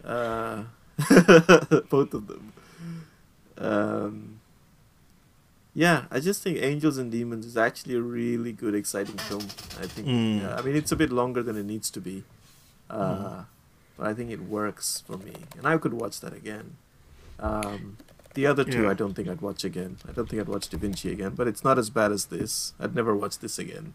uh, 0.03 0.63
both 1.89 2.13
of 2.13 2.27
them. 2.27 2.53
Um, 3.57 4.39
yeah, 5.73 6.05
I 6.11 6.19
just 6.19 6.43
think 6.43 6.59
Angels 6.61 6.97
and 6.97 7.11
Demons 7.11 7.45
is 7.45 7.57
actually 7.57 7.95
a 7.95 8.01
really 8.01 8.51
good, 8.51 8.75
exciting 8.75 9.17
film. 9.17 9.43
I 9.79 9.87
think. 9.87 10.07
Mm. 10.07 10.41
Yeah, 10.41 10.55
I 10.55 10.61
mean, 10.61 10.75
it's 10.75 10.91
a 10.91 10.95
bit 10.95 11.11
longer 11.11 11.41
than 11.41 11.57
it 11.57 11.63
needs 11.65 11.89
to 11.91 11.99
be, 12.01 12.23
uh, 12.89 12.95
Mm. 13.15 13.45
but 13.97 14.07
I 14.07 14.13
think 14.13 14.29
it 14.29 14.41
works 14.43 15.03
for 15.07 15.17
me, 15.17 15.33
and 15.57 15.65
I 15.65 15.77
could 15.77 15.93
watch 15.93 16.19
that 16.19 16.33
again. 16.33 16.75
Um, 17.39 17.97
the 18.33 18.45
other 18.47 18.63
two, 18.63 18.83
Yeah. 18.83 18.89
I 18.89 18.93
don't 18.93 19.13
think 19.13 19.27
I'd 19.27 19.41
watch 19.41 19.63
again. 19.63 19.97
I 20.07 20.11
don't 20.11 20.27
think 20.29 20.41
I'd 20.41 20.47
watch 20.49 20.69
Da 20.69 20.77
Vinci 20.77 21.11
again, 21.11 21.33
but 21.35 21.47
it's 21.47 21.63
not 21.63 21.77
as 21.77 21.89
bad 21.89 22.11
as 22.11 22.25
this. 22.25 22.73
I'd 22.79 22.95
never 22.95 23.15
watch 23.15 23.39
this 23.39 23.59
again. 23.59 23.93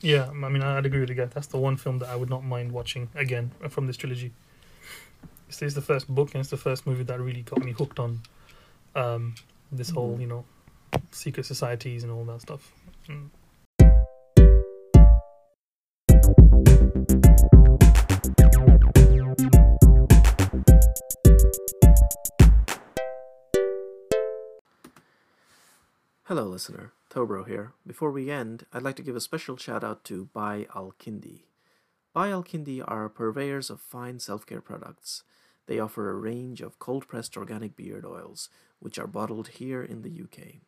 Yeah, 0.00 0.28
I 0.30 0.48
mean, 0.48 0.62
I'd 0.62 0.84
agree 0.86 1.00
with 1.00 1.08
you 1.08 1.14
guys. 1.14 1.30
That's 1.34 1.46
the 1.46 1.58
one 1.58 1.76
film 1.76 1.98
that 2.00 2.08
I 2.08 2.16
would 2.16 2.28
not 2.30 2.44
mind 2.44 2.72
watching 2.72 3.08
again 3.14 3.52
from 3.70 3.86
this 3.86 3.96
trilogy. 3.96 4.32
This 5.48 5.62
is 5.62 5.74
the 5.74 5.82
first 5.82 6.08
book 6.08 6.34
and 6.34 6.40
it's 6.40 6.50
the 6.50 6.56
first 6.56 6.86
movie 6.86 7.04
that 7.04 7.20
really 7.20 7.42
got 7.42 7.62
me 7.64 7.72
hooked 7.72 7.98
on 7.98 8.20
um, 8.96 9.34
this 9.72 9.90
whole, 9.90 10.16
Mhm. 10.16 10.20
you 10.20 10.26
know, 10.28 10.44
secret 11.10 11.44
societies 11.46 12.02
and 12.04 12.12
all 12.12 12.24
that 12.26 12.40
stuff. 12.42 12.72
Mm. 13.08 13.28
Hello, 26.28 26.44
listener. 26.44 26.94
Tobro 27.10 27.46
here. 27.46 27.74
Before 27.86 28.10
we 28.10 28.30
end, 28.30 28.64
I'd 28.72 28.80
like 28.80 28.96
to 28.96 29.02
give 29.02 29.14
a 29.14 29.20
special 29.20 29.58
shout 29.58 29.84
out 29.84 30.04
to 30.04 30.30
By 30.32 30.66
Al 30.74 30.94
Kindi. 30.98 31.42
By 32.14 32.30
Al 32.30 32.42
are 32.86 33.10
purveyors 33.10 33.68
of 33.68 33.82
fine 33.82 34.18
self 34.18 34.46
care 34.46 34.62
products. 34.62 35.22
They 35.66 35.78
offer 35.78 36.08
a 36.08 36.14
range 36.14 36.62
of 36.62 36.78
cold 36.78 37.06
pressed 37.08 37.36
organic 37.36 37.76
beard 37.76 38.06
oils, 38.06 38.48
which 38.78 38.98
are 38.98 39.06
bottled 39.06 39.48
here 39.48 39.82
in 39.82 40.00
the 40.00 40.22
UK. 40.22 40.62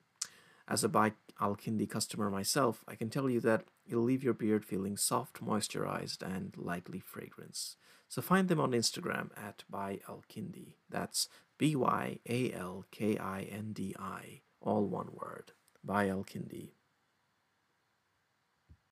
As 0.69 0.85
a 0.85 0.91
By 0.91 1.13
Al 1.41 1.57
Kindi 1.57 1.89
customer 1.89 2.29
myself, 2.29 2.85
I 2.87 2.95
can 2.95 3.09
tell 3.09 3.31
you 3.31 3.41
that 3.41 3.65
it'll 3.89 4.03
leave 4.03 4.23
your 4.23 4.35
beard 4.35 4.63
feeling 4.63 4.99
soft, 4.99 5.43
moisturized, 5.43 6.21
and 6.21 6.55
lightly 6.59 7.01
fragrance. 7.01 7.77
So 8.11 8.21
find 8.21 8.49
them 8.49 8.61
on 8.61 8.73
Instagram 8.73 9.31
at 9.35 9.65
By 9.71 10.01
Al 10.07 10.23
Kindi. 10.31 10.75
That's 10.91 11.31
B 11.57 11.75
Y 11.75 12.19
A 12.29 12.53
L 12.53 12.85
K 12.91 13.17
I 13.17 13.45
N 13.51 13.73
D 13.73 13.97
I, 13.99 14.43
all 14.67 14.85
one 14.85 15.09
word. 15.13 15.53
By 15.85 16.09
Al 16.09 16.25
Kindi. 16.25 16.76